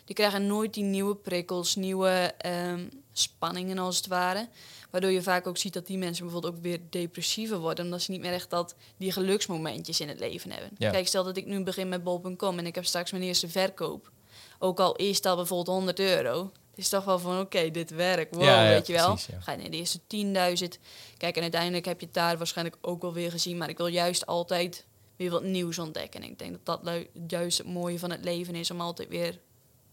[0.05, 4.47] die krijgen nooit die nieuwe prikkels, nieuwe ehm, spanningen als het ware.
[4.91, 8.11] Waardoor je vaak ook ziet dat die mensen bijvoorbeeld ook weer depressiever worden, omdat ze
[8.11, 10.69] niet meer echt dat, die geluksmomentjes in het leven hebben.
[10.77, 10.91] Ja.
[10.91, 14.11] Kijk, stel dat ik nu begin met bol.com en ik heb straks mijn eerste verkoop.
[14.59, 16.51] Ook al is dat bijvoorbeeld 100 euro.
[16.69, 19.07] Het is toch wel van, oké, dit werkt, wow, Ja, ja, weet je wel.
[19.07, 19.35] precies.
[19.39, 20.79] Ga je naar de eerste 10.000.
[21.17, 23.57] Kijk, en uiteindelijk heb je het daar waarschijnlijk ook wel weer gezien.
[23.57, 26.21] Maar ik wil juist altijd weer wat nieuws ontdekken.
[26.21, 29.39] En ik denk dat dat juist het mooie van het leven is om altijd weer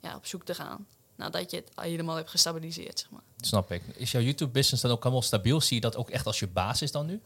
[0.02, 0.87] ja, op zoek te gaan.
[1.18, 3.20] Nadat je het helemaal hebt gestabiliseerd, zeg maar.
[3.40, 3.83] Snap ik.
[3.94, 5.61] Is jouw YouTube-business dan ook helemaal stabiel?
[5.61, 7.20] Zie je dat ook echt als je basis dan nu?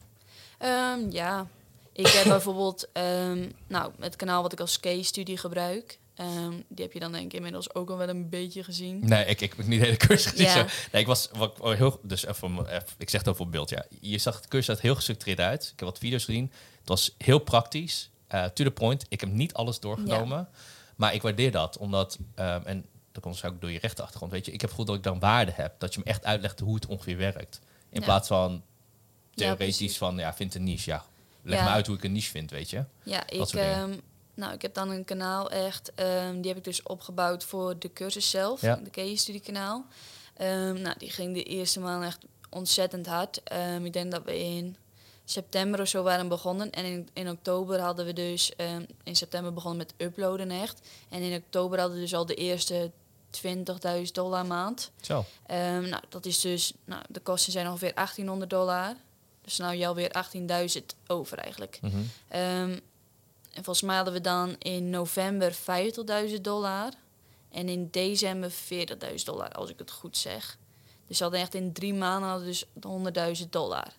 [0.59, 1.47] Ehm, ja,
[1.93, 5.99] ik heb bijvoorbeeld ehm, nou, het kanaal wat ik als case studie gebruik.
[6.15, 9.01] Ehm, die heb je dan denk ik inmiddels ook al wel een beetje gezien.
[9.05, 10.47] Nee, ik, ik heb niet de hele cursus gezien.
[10.47, 10.67] Ja.
[10.93, 12.67] Nee, ik was wat, heel, dus even,
[12.99, 13.71] ik zeg het over beeld.
[13.71, 13.85] Ja.
[14.01, 15.63] Je zag het cursus er heel gestructureerd uit.
[15.63, 16.53] Ik heb wat video's gezien.
[16.79, 19.05] Het was heel praktisch, eh, to the point.
[19.09, 20.49] Ik heb niet alles doorgenomen,
[20.97, 24.33] maar ik waardeer dat, omdat ehm, en dat komt waarschijnlijk door je rechterachtergrond.
[24.33, 26.61] Weet je, ik heb gevoeld dat ik dan waarde heb, dat je me echt uitlegt
[26.61, 28.07] hoe het ongeveer werkt, in Ja.
[28.07, 28.63] plaats van
[29.35, 30.91] theoretisch van ja, vind een niche.
[30.91, 31.05] Ja,
[31.43, 31.65] leg Ja.
[31.65, 32.85] me uit hoe ik een niche vind, weet je.
[33.03, 33.95] Ja, ik, ehm,
[34.35, 37.93] nou, ik heb dan een kanaal echt, ehm, die heb ik dus opgebouwd voor de
[37.93, 38.77] cursus zelf, Ja.
[38.77, 39.85] de case studie kanaal.
[40.37, 43.41] Ehm, nou, die ging de eerste maand echt ontzettend hard.
[43.83, 44.77] Ik denk dat we in
[45.25, 46.71] september of zo waren begonnen.
[46.71, 48.53] En in, in oktober hadden we dus,
[49.03, 50.81] in september begonnen met uploaden echt.
[51.09, 52.91] En in oktober hadden we dus al de eerste
[53.33, 54.91] 20.000 dollar maand.
[55.01, 55.25] Zo.
[55.47, 58.95] Ehm, nou, dat is dus, nou, de kosten zijn ongeveer 1800 dollar.
[59.43, 61.79] Dus nou, jou weer 18.000 over eigenlijk.
[61.83, 61.97] Mhm.
[62.29, 62.79] Ehm,
[63.53, 66.93] en volgens mij hadden we dan in november 50.000 dollar.
[67.51, 70.59] En in december 40.000 dollar, als ik het goed zeg.
[71.07, 73.93] Dus hadden echt in drie maanden hadden dus 100.000 dollar.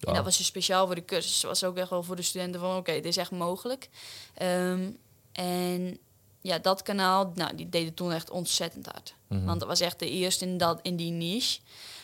[0.00, 1.42] En dat was dus speciaal voor de cursus.
[1.42, 3.88] Was ook echt wel voor de studenten van oké, dit is echt mogelijk.
[4.34, 4.90] Ehm,
[5.32, 5.98] en
[6.44, 9.14] ja, dat kanaal, nou, die deden toen echt ontzettend hard.
[9.26, 9.44] Mhm.
[9.44, 11.60] Want dat was echt de eerste in, dat, in die niche.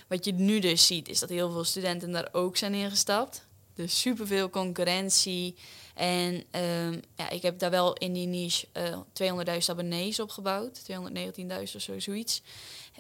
[0.09, 3.46] Wat je nu dus ziet, is dat heel veel studenten daar ook zijn ingestapt.
[3.74, 5.55] Dus superveel concurrentie.
[5.94, 8.98] En ehm, ja, ik heb daar wel in die niche uh,
[9.61, 10.81] 200.000 abonnees opgebouwd.
[10.90, 12.42] 219.000 of zo, zoiets.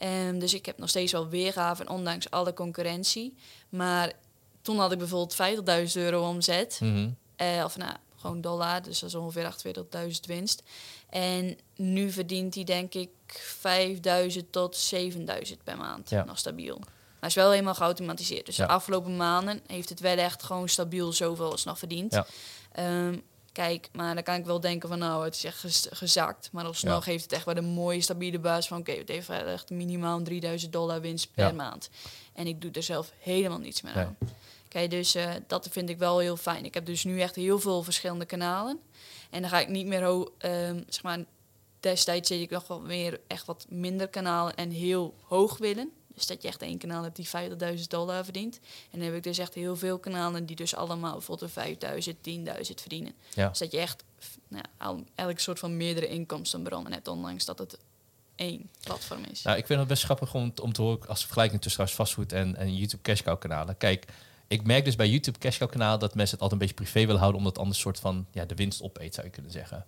[0.02, 3.34] Um, dus ik heb nog steeds wel weergave, ondanks alle concurrentie.
[3.68, 4.12] Maar
[4.62, 6.78] toen had ik bijvoorbeeld 50.000 euro omzet.
[6.80, 7.08] Mhm.
[7.36, 10.62] uh, of nou, gewoon dollar, dus dat is ongeveer 48.000 winst.
[11.10, 16.10] En nu verdient hij denk ik 5.000 tot 7.000 per maand.
[16.10, 16.24] Ja.
[16.24, 16.78] Nog stabiel.
[17.20, 18.46] Maar is wel helemaal geautomatiseerd.
[18.46, 18.66] Dus Ja.
[18.66, 22.12] de afgelopen maanden heeft het wel echt gewoon stabiel zoveel als nog verdiend.
[22.12, 22.26] Ja.
[22.72, 23.18] Ehm,
[23.52, 26.48] kijk, maar dan kan ik wel denken van nou, het is echt gez- gezakt.
[26.52, 29.70] Maar alsnog heeft het echt wel een mooie stabiele basis van oké, het heeft echt
[29.70, 31.90] minimaal 3000 dollar winst per maand.
[32.34, 34.06] En ik doe er zelf helemaal niets meer Nee.
[34.70, 36.64] Kijk, dus eh, dat vind ik wel heel fijn.
[36.64, 38.78] Ik heb dus nu echt heel veel verschillende kanalen.
[39.30, 41.18] En dan ga ik niet meer, ho- ehm, zeg maar,
[41.80, 45.90] destijds deed ik nog wel meer echt wat minder kanalen en heel hoog willen.
[46.14, 48.60] Dus dat je echt één kanaal hebt die 50.000 dollar verdient.
[48.90, 52.20] En dan heb ik dus echt heel veel kanalen die dus allemaal bijvoorbeeld een 5.000,
[52.20, 53.12] 10.000 verdienen.
[53.34, 53.48] Ja.
[53.48, 54.04] Dus dat je echt
[54.48, 57.78] nou, elk soort van meerdere inkomstenbronnen hebt, ondanks dat het
[58.34, 59.42] één platform is.
[59.42, 62.56] Nou, ik vind het best grappig om, om te horen als vergelijking tussen fastfood en,
[62.56, 63.76] en YouTube cash cow kanalen.
[63.76, 64.04] Kijk,
[64.50, 67.00] ik merk dus bij YouTube cash cow kanaal dat mensen het altijd een beetje privé
[67.06, 69.86] willen houden, omdat anders soort van ja, de winst opeet, zou je kunnen zeggen.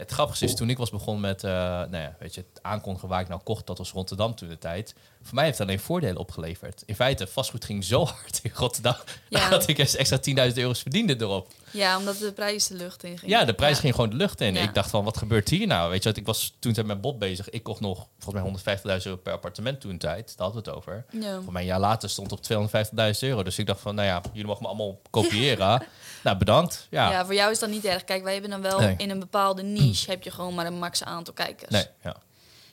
[0.00, 3.08] Het grappigste is, toen ik was begonnen met uh, nou ja, weet je, het aankondigen
[3.08, 4.94] waar ik nou kocht, dat was Rotterdam toen de tijd.
[5.22, 6.82] Voor mij heeft het alleen voordelen opgeleverd.
[6.86, 8.94] In feite, vastgoed ging zo hard in Rotterdam,
[9.28, 9.48] Ja.
[9.48, 10.18] dat ik eens extra
[10.50, 11.48] 10.000 euro's verdiende erop.
[11.70, 13.30] Ja, omdat de prijs de lucht in ging.
[13.30, 13.80] Ja, de prijs Ja.
[13.80, 14.54] ging gewoon de lucht in.
[14.54, 14.60] Ja.
[14.62, 15.90] Ik dacht van, wat gebeurt hier nou?
[15.90, 17.50] Weet je wat, ik was toen met mijn bot bezig.
[17.50, 20.36] Ik kocht nog volgens mij 150.000 euro per appartement toen tijd.
[20.36, 21.04] Daar hadden we het over.
[21.10, 21.40] Ja.
[21.42, 22.70] Voor mij een jaar later stond het op
[23.14, 23.42] 250.000 euro.
[23.42, 25.82] Dus ik dacht van, nou ja, jullie mogen me allemaal kopiëren.
[26.24, 26.86] nou, bedankt.
[26.90, 27.10] Ja.
[27.10, 27.24] Ja.
[27.24, 28.04] voor jou is dat niet erg.
[28.04, 28.94] Kijk, wij hebben dan wel Nee.
[28.96, 31.70] in een bepaalde niche heb je gewoon maar een max aantal kijkers.
[31.70, 32.16] Nee, ja.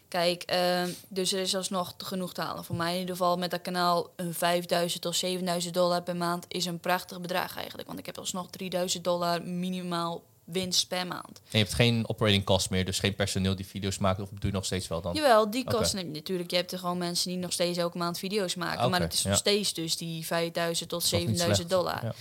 [0.08, 2.64] Kijk, ehm, dus er is alsnog genoeg te halen.
[2.64, 6.46] Voor mij in ieder geval met dat kanaal een 5000 tot 7000 dollar per maand
[6.48, 7.88] is een prachtig bedrag eigenlijk.
[7.88, 11.28] Want ik heb alsnog 3000 dollar minimaal winst per maand.
[11.38, 14.20] En je hebt geen operating cost meer, dus geen personeel die video's maakt.
[14.20, 15.14] Of doe je nog steeds wel dan?
[15.16, 16.50] Jawel, die kosten heb je natuurlijk.
[16.50, 18.80] Je hebt er gewoon mensen die nog steeds elke maand video's maken.
[18.80, 21.70] Oké, maar het is nog steeds dus die 5000 tot Dat is nog niet 7000
[21.70, 21.84] slecht.
[21.84, 22.04] dollar.
[22.04, 22.14] Ja.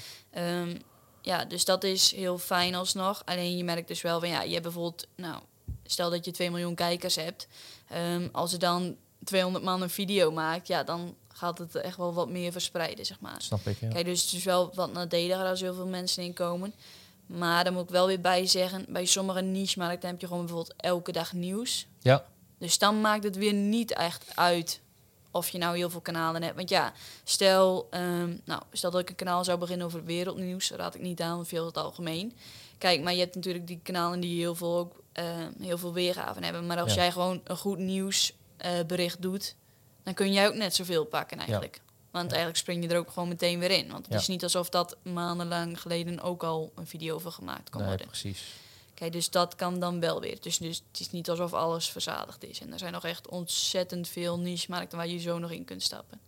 [0.60, 0.76] Ehm,
[1.26, 3.22] ja, dus dat is heel fijn alsnog.
[3.24, 5.42] Alleen je merkt dus wel van ja, je hebt bijvoorbeeld, nou,
[5.84, 7.46] stel dat je 2 miljoen kijkers hebt.
[7.88, 12.14] Ehm, als er dan 200 man een video maakt, ja, dan gaat het echt wel
[12.14, 13.42] wat meer verspreiden, zeg maar.
[13.42, 13.88] Snap ik, ja.
[13.88, 16.74] Kijk, dus het is wel wat nadeliger als er heel veel mensen inkomen.
[17.26, 20.74] Maar daar moet ik wel weer bij zeggen, bij sommige niche-markten heb je gewoon bijvoorbeeld
[20.76, 21.86] elke dag nieuws.
[22.00, 22.24] Ja,
[22.58, 24.80] Dus dan maakt het weer niet echt uit
[25.36, 26.56] of je nou heel veel kanalen hebt.
[26.56, 26.92] Want ja,
[27.24, 31.20] stel, ehm, nou, stel dat ik een kanaal zou beginnen over wereldnieuws, raad ik niet
[31.20, 32.36] aan, veel het algemeen.
[32.78, 36.42] Kijk, maar je hebt natuurlijk die kanalen die heel veel, ook, ehm, heel veel weergaven
[36.44, 36.66] hebben.
[36.66, 37.02] Maar als Ja.
[37.02, 39.54] jij gewoon een goed nieuwsbericht doet,
[40.02, 41.80] dan kun jij ook net zoveel pakken eigenlijk.
[42.10, 43.88] Want eigenlijk spring je er ook gewoon meteen weer in.
[43.90, 44.20] Want het Ja.
[44.20, 48.06] is niet alsof dat maandenlang geleden ook al een video over gemaakt kon nee, worden.
[48.06, 48.42] precies.
[48.96, 50.40] Kijk, dus dat kan dan wel weer.
[50.40, 52.60] Dus, dus het is niet alsof alles verzadigd is.
[52.60, 56.20] En er zijn nog echt ontzettend veel niche-markten waar je zo nog in kunt stappen.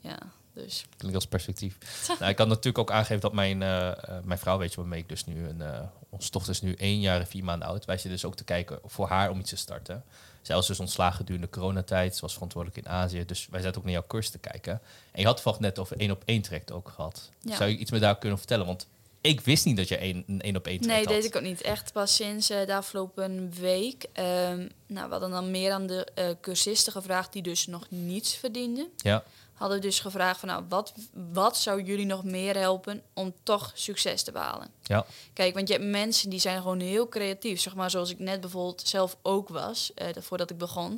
[0.00, 0.18] Ja,
[0.52, 0.86] dus.
[0.96, 1.78] Klinkt als perspectief.
[2.18, 5.00] nou, ik kan natuurlijk ook aangeven dat mijn, eh, eh, mijn vrouw, weet je, waarmee
[5.00, 7.84] ik dus nu, een, eh onze dochter is nu één jaar en vier maanden oud.
[7.84, 10.04] Wij zitten dus ook te kijken voor haar om iets te starten.
[10.42, 12.14] Zij was dus ontslagen gedurende coronatijd.
[12.14, 13.24] Ze was verantwoordelijk in Azië.
[13.24, 14.72] Dus wij zaten ook naar jouw cursus te kijken.
[15.12, 17.30] En je had toevallig net over één op één traject ook gehad.
[17.40, 17.56] Ja.
[17.56, 18.66] Zou je iets met daar kunnen vertellen?
[18.66, 18.86] Want
[19.20, 21.22] ik wist niet dat je één, een één op één traject Nee, had.
[21.22, 21.60] deed ik ook niet.
[21.60, 24.06] Echt pas sinds eh, de afgelopen week.
[24.12, 28.34] Ehm, nou, we hadden dan meer aan de eh, cursisten gevraagd die dus nog niets
[28.34, 28.88] verdienden.
[28.96, 30.92] Ja, Hadden dus gevraagd van nou, wat,
[31.32, 34.70] wat zou jullie nog meer helpen om toch succes te behalen?
[34.82, 37.60] ja, Kijk, want je hebt mensen die zijn gewoon heel creatief.
[37.60, 40.90] Zeg maar zoals ik net bijvoorbeeld zelf ook was, eh, voordat ik begon.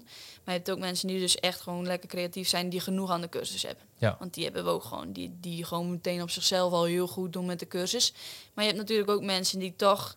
[0.45, 3.21] Maar je hebt ook mensen die dus echt gewoon lekker creatief zijn, die genoeg aan
[3.21, 3.85] de cursus hebben.
[4.01, 4.17] Ja.
[4.19, 7.33] Want die hebben we ook gewoon, die, die gewoon meteen op zichzelf al heel goed
[7.33, 8.13] doen met de cursus.
[8.55, 10.17] Maar je hebt natuurlijk ook mensen die toch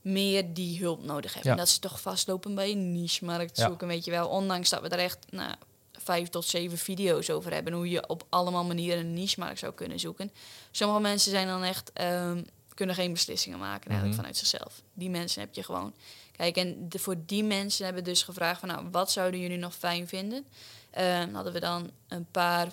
[0.00, 1.50] meer die hulp nodig hebben.
[1.50, 1.56] Ja.
[1.58, 3.66] En dat ze toch vastlopen bij een niche-markt Ja.
[3.66, 4.28] zoeken, weet je wel.
[4.28, 5.54] Ondanks dat we daar echt nou,
[5.92, 7.72] vijf tot zeven video's over hebben.
[7.72, 10.30] Hoe je op allemaal manieren een niche-markt zou kunnen zoeken.
[10.70, 12.42] Sommige mensen zijn dan echt, ehm,
[12.74, 14.16] kunnen geen beslissingen maken eigenlijk Mhm.
[14.16, 14.82] vanuit zichzelf.
[14.92, 15.94] Die mensen heb je gewoon.
[16.32, 19.56] Kijk, en de, voor die mensen hebben we dus gevraagd van, nou, wat zouden jullie
[19.58, 20.44] nog fijn vinden?
[20.90, 22.68] Ehm, hadden we dan een paar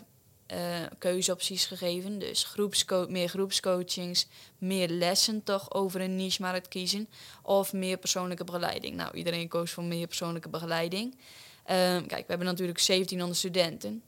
[0.45, 0.59] eh,
[0.99, 2.19] keuzeopties gegeven.
[2.19, 7.07] Dus groepsco meer groepscoachings, meer lessen toch over een niche-markt kiezen.
[7.41, 8.95] Of meer persoonlijke begeleiding.
[8.95, 11.17] Nou, iedereen koos voor meer persoonlijke begeleiding.
[11.65, 14.03] Ehm, kijk, we hebben natuurlijk 1700 studenten.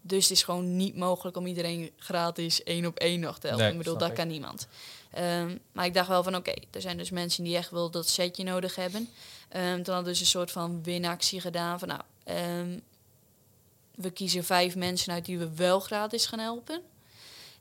[0.00, 3.64] Dus het is gewoon niet mogelijk om iedereen gratis één op één nog te helpen.
[3.64, 4.14] Nee, ik bedoel, dat ik.
[4.14, 4.66] kan niemand.
[5.10, 8.08] Ehm, maar ik dacht wel van, oké, er zijn dus mensen die echt wel dat
[8.08, 9.08] setje nodig hebben.
[9.48, 12.02] Ehm, toen hadden we dus een soort van winactie gedaan van, nou,
[13.94, 16.80] we kiezen vijf mensen uit die we wel gratis gaan helpen.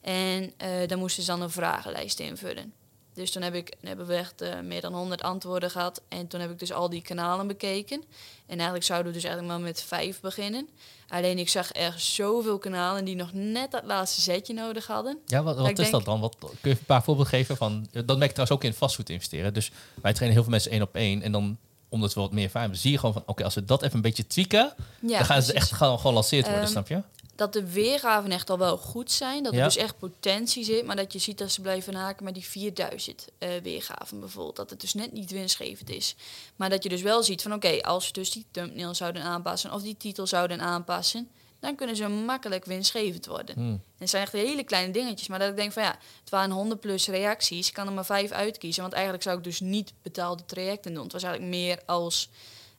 [0.02, 2.74] En eh dan moesten ze dan een vragenlijst invullen.
[3.14, 6.02] Dus toen heb ik, hebben we echt eh, meer dan 100 antwoorden gehad.
[6.08, 8.04] En toen heb ik dus al die kanalen bekeken.
[8.46, 10.70] En eigenlijk zouden we dus eigenlijk maar met vijf beginnen.
[11.08, 15.20] Alleen ik zag er zoveel kanalen die nog net dat laatste zetje nodig hadden.
[15.26, 16.20] Ja, wat, wat is denk- dat dan?
[16.20, 17.88] Wat, kun je een paar voorbeelden geven van...
[17.92, 19.54] Dat merk ik trouwens ook in vastgoed investeren.
[19.54, 21.22] Dus wij trainen heel veel mensen één op één.
[21.22, 21.58] En dan,
[21.92, 23.24] omdat we wat meer hebben, zie je gewoon van...
[23.26, 25.70] Oké, als we dat even een beetje tweaken, Ja, dan gaan ze precies.
[25.70, 27.02] echt gewoon gelanceerd worden, Ehm, snap je?
[27.36, 29.44] dat de weergaven echt al wel goed zijn.
[29.44, 30.86] Dat er dus echt potentie zit.
[30.86, 34.56] Maar dat je ziet dat ze blijven haken met die 4000 eh, weergaven bijvoorbeeld.
[34.56, 36.16] Dat het dus net niet winstgevend is.
[36.56, 39.74] Maar dat je dus wel ziet van oké, als we dus die thumbnail zouden aanpassen
[39.74, 41.30] of die titel zouden aanpassen,
[41.62, 43.56] dan kunnen ze makkelijk winstgevend worden.
[43.56, 43.72] Hmm.
[43.72, 45.28] En het zijn echt hele kleine dingetjes.
[45.28, 47.68] Maar dat ik denk van ja, het waren 100 plus reacties.
[47.68, 48.82] Ik kan er maar vijf uitkiezen.
[48.82, 51.04] Want eigenlijk zou ik dus niet betaalde trajecten doen.
[51.04, 52.30] Het was eigenlijk meer als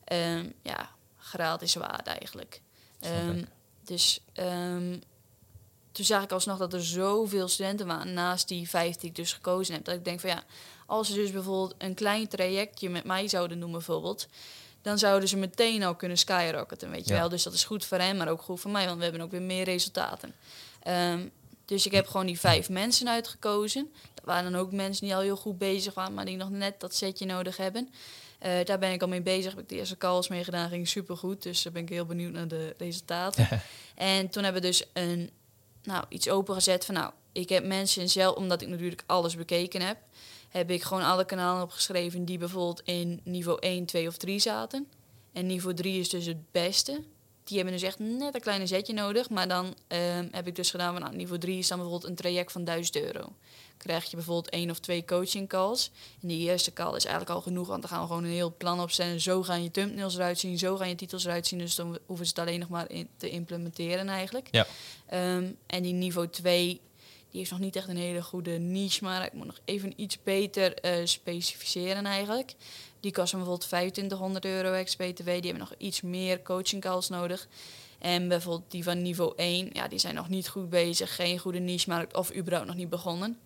[0.04, 2.60] ehm, ja, gratis waarde eigenlijk.
[3.00, 3.46] Ik.
[3.84, 4.96] dus ehm,
[5.92, 9.32] toen zag ik alsnog dat er zoveel studenten waren naast die vijf die ik dus
[9.32, 9.84] gekozen heb.
[9.84, 10.44] Dat ik denk van ja,
[10.86, 14.28] als ze dus bijvoorbeeld een klein trajectje met mij zouden doen bijvoorbeeld.
[14.82, 17.20] Dan zouden ze meteen al kunnen skyrocketen, weet je Ja.
[17.20, 17.28] wel.
[17.28, 19.30] Dus dat is goed voor hen, maar ook goed voor mij, want we hebben ook
[19.30, 20.34] weer meer resultaten.
[20.82, 21.20] Ehm,
[21.64, 23.90] dus ik heb gewoon die vijf mensen uitgekozen.
[24.14, 26.80] Dat waren dan ook mensen die al heel goed bezig waren, maar die nog net
[26.80, 27.90] dat setje nodig hebben.
[28.38, 29.50] Eh, daar ben ik al mee bezig.
[29.52, 31.42] Heb ik de eerste calls mee gedaan, ging supergoed.
[31.42, 33.48] Dus daar ben ik heel benieuwd naar de resultaten.
[33.94, 35.30] en toen hebben we dus een,
[35.82, 36.94] nou, iets opengezet van...
[36.94, 39.96] nou, ik heb mensen zelf, omdat ik natuurlijk alles bekeken heb...
[40.52, 44.86] heb ik gewoon alle kanalen opgeschreven die bijvoorbeeld in niveau 1, 2 of 3 zaten.
[45.32, 47.02] En niveau 3 is dus het beste.
[47.44, 49.30] Die hebben dus echt net een kleine zetje nodig.
[49.30, 52.16] Maar dan ehm, heb ik dus gedaan van nou, niveau 3 is dan bijvoorbeeld een
[52.16, 53.32] traject van 1000 euro.
[53.76, 55.90] Krijg je bijvoorbeeld één of twee coaching calls.
[56.20, 58.54] En die eerste call is eigenlijk al genoeg, want dan gaan we gewoon een heel
[58.56, 59.20] plan opstellen.
[59.20, 61.58] Zo gaan je thumbnails eruit zien, zo gaan je titels eruit zien.
[61.58, 64.48] Dus dan hoeven ze het alleen nog maar in te implementeren eigenlijk.
[64.50, 64.66] Ja.
[65.06, 66.80] Ehm, en die niveau 2,
[67.32, 70.22] die heeft nog niet echt een hele goede niche, maar ik moet nog even iets
[70.22, 72.54] beter eh, specificeren eigenlijk.
[73.00, 75.24] Die kosten bijvoorbeeld 2500 euro ex-BTW.
[75.24, 77.48] Die hebben nog iets meer coaching calls nodig.
[77.98, 81.14] En bijvoorbeeld die van niveau 1, ja, die zijn nog niet goed bezig.
[81.14, 83.38] Geen goede niche-markt of überhaupt nog niet begonnen.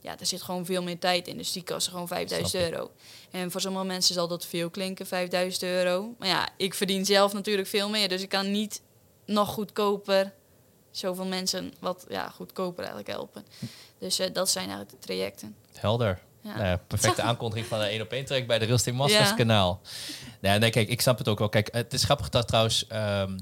[0.00, 1.36] Ja, daar zit gewoon veel meer tijd in.
[1.36, 2.70] Dus die kosten gewoon 5000 Snap ik.
[2.72, 2.90] euro.
[3.30, 6.14] En voor sommige mensen zal dat veel klinken, 5000 euro.
[6.18, 8.08] Maar ja, ik verdien zelf natuurlijk veel meer.
[8.08, 8.82] Dus ik kan niet
[9.24, 10.32] nog goedkoper
[10.90, 13.44] zoveel mensen wat ja, goedkoper eigenlijk helpen.
[13.98, 15.56] Dus eh, dat zijn eigenlijk de trajecten.
[15.74, 16.18] Helder.
[16.40, 16.56] Ja.
[16.56, 19.34] Nou perfecte aankondiging van een 1 op 1 track bij de Real Estate Masters Ja.
[19.34, 19.80] kanaal.
[20.40, 21.48] Nee, nee, kijk, ik snap het ook wel.
[21.48, 22.86] Kijk, het is grappig dat trouwens...
[22.86, 23.38] ehm,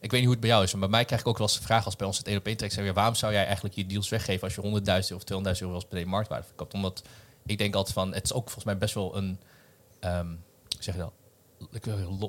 [0.00, 1.46] ik weet niet hoe het bij jou is, maar bij mij krijg ik ook wel
[1.46, 3.44] eens de vraag als bij ons het 1 op 1 track zeggen, waarom zou jij
[3.44, 4.60] eigenlijk je deals weggeven als je
[5.10, 5.22] 100.000 of
[5.56, 6.74] 200.000 euro als per marktwaarde verkoopt?
[6.74, 7.02] Omdat
[7.46, 9.40] ik denk altijd van, het is ook volgens mij best wel een,
[10.00, 10.34] ehm,
[10.78, 11.12] zeg je dat?
[11.72, 11.84] Ik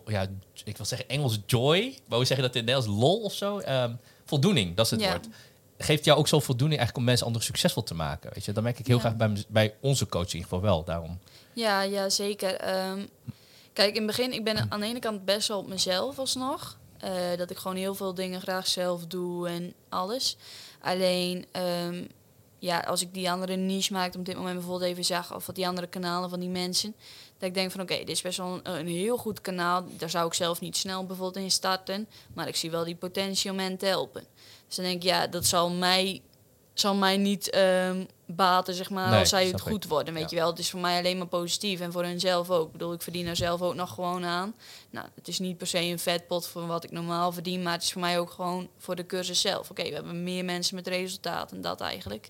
[0.06, 0.28] ja,
[0.64, 3.02] ik wil zeggen Engels joy, maar hoe zeg je dat in het Nederlands?
[3.02, 3.60] Lol of zo?
[3.60, 3.94] Ehm,
[4.28, 5.10] voldoening, dat is het Ja.
[5.10, 5.28] woord.
[5.78, 8.32] Geeft jou ook zo voldoening eigenlijk om mensen anderen succesvol te maken?
[8.34, 9.02] Weet je, dat merk ik heel Ja.
[9.02, 10.84] graag bij, bij onze coach in ieder geval wel.
[10.84, 11.20] Daarom.
[11.54, 12.56] Ja, ja zeker.
[12.56, 13.00] Ehm,
[13.74, 16.78] kijk, in het begin, ik ben aan de ene kant best wel op mezelf alsnog.
[16.98, 20.38] Eh, dat ik gewoon heel veel dingen graag zelf doe en alles.
[20.82, 22.04] Alleen, ehm,
[22.60, 25.36] ja, als ik die andere niche maakte op dit moment bijvoorbeeld even zag...
[25.36, 26.96] of wat die andere kanalen van die mensen...
[27.38, 29.86] dat ik denk van, oké, dit is best wel een, heel goed kanaal.
[29.98, 32.08] Daar zou ik zelf niet snel bijvoorbeeld in starten.
[32.34, 34.26] Maar ik zie wel die potentie om hen te helpen.
[34.68, 36.22] Dus dan denk ik, ja, dat zal mij,
[36.74, 39.60] zal mij niet ehm, baten, zeg maar, Nee, als zij het ik.
[39.62, 40.30] goed worden, weet Ja.
[40.30, 40.50] je wel.
[40.50, 42.66] Het is voor mij alleen maar positief en voor hen zelf ook.
[42.66, 44.56] Ik bedoel, ik verdien er zelf ook nog gewoon aan.
[44.90, 47.84] Nou, het is niet per se een vetpot voor wat ik normaal verdien, maar het
[47.84, 49.70] is voor mij ook gewoon voor de cursus zelf.
[49.70, 52.30] Oké, we hebben meer mensen met resultaat en dat eigenlijk.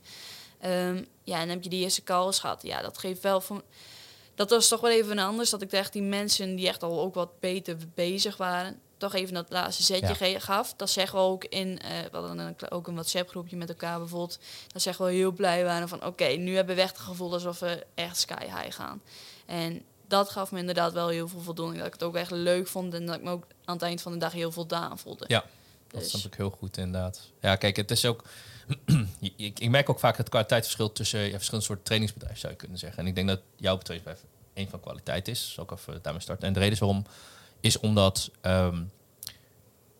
[0.60, 2.62] Ehm, ja, en dan heb je die eerste calls gehad.
[2.63, 3.62] Ja, dat geeft wel van...
[4.36, 7.13] Dat was toch wel even anders, dat ik echt die mensen die echt al ook
[7.13, 10.39] wat beter bezig waren, toch even dat laatste zetje Ja.
[10.39, 10.73] gaf.
[10.75, 13.99] Dat zeggen we ook in, eh we hadden een, ook een WhatsApp groepje met elkaar
[13.99, 14.39] bijvoorbeeld.
[14.67, 17.60] Dat zeggen we heel blij waren van oké, nu hebben we echt het gevoel alsof
[17.60, 19.01] we echt sky high gaan.
[19.45, 21.77] En dat gaf me inderdaad wel heel veel voldoening.
[21.77, 24.01] Dat ik het ook echt leuk vond en dat ik me ook aan het eind
[24.01, 25.25] van de dag heel voldaan voelde.
[25.27, 25.43] Ja,
[25.88, 27.21] Dat Dus- snap ik heel goed, inderdaad.
[27.41, 28.23] Ja, kijk, het is ook...
[29.19, 32.77] ik, ik merk ook vaak het kwaliteitsverschil tussen ja, verschillende soorten trainingsbedrijven, zou je kunnen
[32.77, 32.99] zeggen.
[32.99, 34.01] En ik denk dat jouw bedrijf
[34.53, 35.55] één van kwaliteit is.
[35.62, 36.47] Ik even daarmee starten.
[36.47, 37.05] En de reden is waarom,
[37.60, 38.84] is omdat ehm,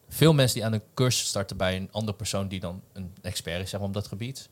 [0.10, 3.62] veel mensen die aan een cursus starten bij een andere persoon die dan een expert
[3.62, 4.50] is zeg maar, op dat gebied,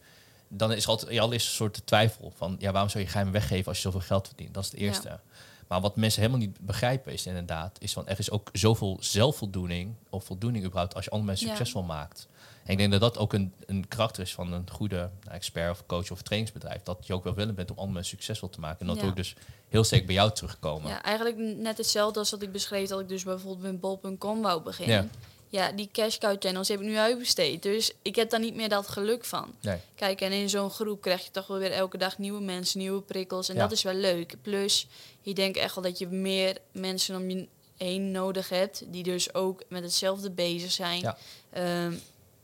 [0.48, 3.10] dan is er altijd ja, al is een soort twijfel van, ja, waarom zou je
[3.10, 4.54] geheim weggeven als je zoveel geld verdient?
[4.54, 5.20] Dat is het eerste.
[5.68, 9.96] Maar wat mensen helemaal niet begrijpen is inderdaad, is van er is ook zoveel zelfvoldoening
[10.10, 11.56] of voldoening überhaupt als je andere mensen Ja.
[11.56, 12.28] succesvol maakt.
[12.65, 15.71] En ik denk dat dat ook een, een karakter is van een goede nou, expert
[15.71, 16.84] of coach of trainingsbedrijf.
[16.84, 18.80] Dat je ook wel willen bent om andere mensen succesvol te maken.
[18.80, 19.10] En dat Ja.
[19.10, 19.36] ik dus
[19.69, 20.89] heel sterk bij jou terugkomen.
[20.89, 24.62] Ja, eigenlijk net hetzelfde als wat ik beschreef dat ik dus bijvoorbeeld met bol.com wou
[24.62, 24.95] beginnen.
[24.95, 25.08] Ja.
[25.49, 25.71] Ja.
[25.71, 27.63] die cash cow channels heb ik nu uitbesteed.
[27.63, 29.54] Dus ik heb daar niet meer dat geluk van.
[29.62, 29.78] Nee.
[29.95, 33.01] Kijk, en in zo'n groep krijg je toch wel weer elke dag nieuwe mensen, nieuwe
[33.01, 33.49] prikkels.
[33.49, 33.62] En Ja.
[33.62, 34.36] dat is wel leuk.
[34.41, 34.88] Plus,
[35.21, 37.47] je denkt echt wel dat je meer mensen om je
[37.78, 38.84] heen nodig hebt.
[38.88, 40.99] Die dus ook met hetzelfde bezig zijn.
[40.99, 41.17] Ja.
[41.49, 41.93] Ehm,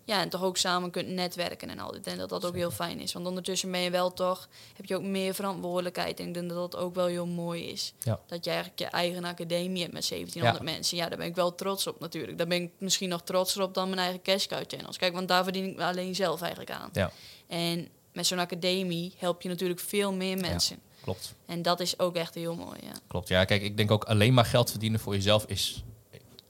[0.03, 2.07] ja, en toch ook samen kunt netwerken en al dit.
[2.07, 3.13] En dat dat ook heel fijn is.
[3.13, 6.19] Want ondertussen ben je wel toch, heb je ook meer verantwoordelijkheid.
[6.19, 7.93] En ik denk dat dat ook wel heel mooi is.
[7.99, 8.19] Ja.
[8.27, 10.97] Dat je eigenlijk je eigen academie hebt met 1700 mensen.
[10.97, 12.37] Ja, daar ben ik wel trots op natuurlijk.
[12.37, 14.97] Daar ben ik misschien nog trotser op dan mijn eigen cash cow channels.
[14.97, 16.89] Kijk, want daar verdien ik me alleen zelf eigenlijk aan.
[16.93, 17.11] Ja.
[17.47, 20.79] En met zo'n academie help je natuurlijk veel meer mensen.
[21.03, 21.33] Klopt.
[21.45, 22.91] En dat is ook echt heel mooi, ja.
[23.07, 23.27] Klopt.
[23.27, 25.83] Ja, kijk, ik denk ook alleen maar geld verdienen voor jezelf is.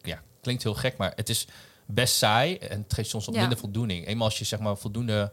[0.01, 1.47] Ja, klinkt heel gek, maar het is
[1.93, 4.07] best saai en het geeft soms wat minder voldoening.
[4.07, 5.31] Eenmaal als je zeg maar voldoende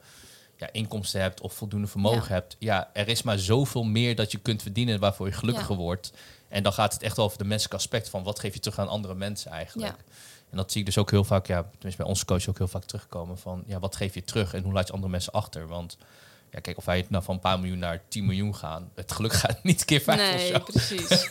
[0.57, 2.33] ja, inkomsten hebt of voldoende vermogen Ja.
[2.33, 6.13] hebt, ja, er is maar zoveel meer dat je kunt verdienen waarvoor je gelukkiger wordt.
[6.49, 8.89] En dan gaat het echt over de menselijke aspect van wat geef je terug aan
[8.89, 9.97] andere mensen eigenlijk.
[10.51, 12.69] En dat zie ik dus ook heel vaak, ja, tenminste bij onze coach ook heel
[12.69, 15.67] vaak terugkomen van, ja, wat geef je terug en hoe laat je andere mensen achter?
[15.69, 15.97] Want
[16.51, 19.33] ja, kijk, of wij nou van een paar miljoen naar 10 miljoen gaan, het geluk
[19.43, 20.59] gaat niet keer vijf of Nee, zo.
[20.59, 21.29] precies.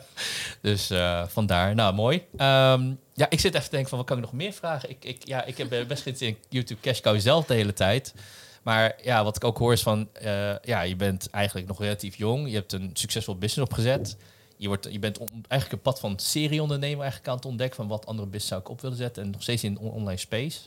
[0.60, 1.74] Dus eh, vandaar.
[1.74, 2.26] Nou, mooi.
[2.36, 4.90] Ehm, ja, ik zit even te denken van, wat kan ik nog meer vragen?
[4.90, 7.72] Ik, ik, ja, ik heb eh, best geïnteresseerd in YouTube Cash Cow zelf de hele
[7.72, 8.14] tijd.
[8.62, 12.16] Maar ja, wat ik ook hoor is van, eh, ja, je bent eigenlijk nog relatief
[12.16, 12.48] jong.
[12.48, 14.16] Je hebt een succesvol business opgezet.
[14.56, 17.88] Je, wordt, je bent on- eigenlijk een pad van serieondernemer eigenlijk aan het ontdekken van
[17.88, 19.22] wat andere business zou ik op willen zetten.
[19.22, 20.60] En nog steeds in on- online space.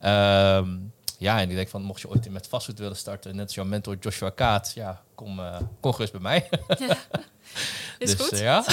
[0.00, 0.76] Ehm,
[1.18, 3.64] ja, en ik denk van, mocht je ooit met vastgoed willen starten, net als jouw
[3.64, 6.48] mentor Joshua Kaat, ja, kom, eh, kom gerust bij mij.
[7.98, 8.32] Is dus, goed.
[8.32, 8.64] eh, ja.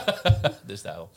[0.66, 1.08] dus daarom.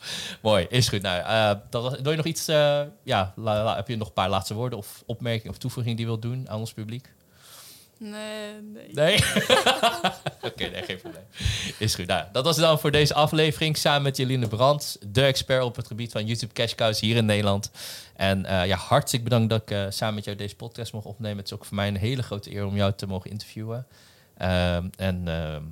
[0.42, 1.02] Mooi, is goed.
[1.02, 4.06] Nou, eh, dat was, wil je nog iets, eh, ja, la- la- heb je nog
[4.08, 7.12] een paar laatste woorden of opmerkingen of toevoegingen die je wilt doen aan ons publiek?
[7.98, 8.88] Nee, nee.
[8.92, 9.14] Nee?
[10.48, 11.22] Oké, nee, geen probleem.
[11.78, 12.06] Is goed.
[12.06, 15.76] Nou, dat was het dan voor deze aflevering samen met Jeline Brandt, de expert op
[15.76, 17.70] het gebied van YouTube Cash Cows hier in Nederland.
[18.16, 21.36] En eh, ja, hartstikke bedankt dat ik samen met jou deze podcast mocht opnemen.
[21.38, 23.86] Het is ook voor mij een hele grote eer om jou te mogen interviewen.
[24.38, 25.62] Ehm, en ehm,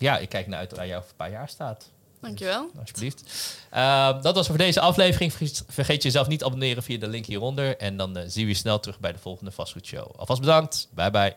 [0.00, 1.90] ja, ik kijk naar uit waar jij over een paar jaar staat.
[2.20, 2.70] Dankjewel.
[2.80, 3.22] Alsjeblieft.
[3.70, 5.32] Ehm, dat was voor deze aflevering.
[5.68, 7.76] Vergeet- jezelf niet te abonneren via de link hieronder.
[7.76, 10.10] En dan eh, zien we je snel terug bij de volgende Vastgoed Show.
[10.16, 10.88] Alvast bedankt.
[10.94, 11.36] Bye bye.